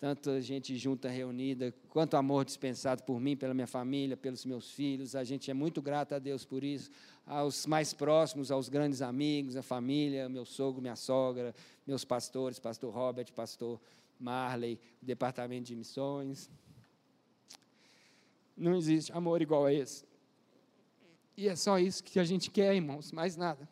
tanta 0.00 0.40
gente 0.40 0.74
junta, 0.78 1.10
reunida, 1.10 1.74
quanto 1.90 2.16
amor 2.16 2.46
dispensado 2.46 3.02
por 3.02 3.20
mim, 3.20 3.36
pela 3.36 3.52
minha 3.52 3.66
família, 3.66 4.16
pelos 4.16 4.46
meus 4.46 4.70
filhos. 4.70 5.14
A 5.14 5.22
gente 5.22 5.50
é 5.50 5.54
muito 5.54 5.82
grato 5.82 6.14
a 6.14 6.18
Deus 6.18 6.46
por 6.46 6.64
isso. 6.64 6.90
Aos 7.26 7.66
mais 7.66 7.92
próximos, 7.92 8.50
aos 8.50 8.70
grandes 8.70 9.02
amigos, 9.02 9.54
a 9.54 9.62
família, 9.62 10.30
meu 10.30 10.46
sogro, 10.46 10.80
minha 10.80 10.96
sogra, 10.96 11.54
meus 11.86 12.06
pastores, 12.06 12.58
pastor 12.58 12.90
Robert, 12.90 13.30
pastor 13.34 13.78
Marley, 14.20 14.78
o 15.02 15.04
departamento 15.04 15.64
de 15.64 15.76
missões. 15.76 16.50
Não 18.56 18.76
existe 18.76 19.10
amor 19.12 19.40
igual 19.40 19.64
a 19.64 19.72
esse. 19.72 20.04
E 21.36 21.48
é 21.48 21.56
só 21.56 21.78
isso 21.78 22.04
que 22.04 22.20
a 22.20 22.24
gente 22.24 22.50
quer, 22.50 22.74
irmãos, 22.74 23.10
mais 23.12 23.36
nada. 23.36 23.68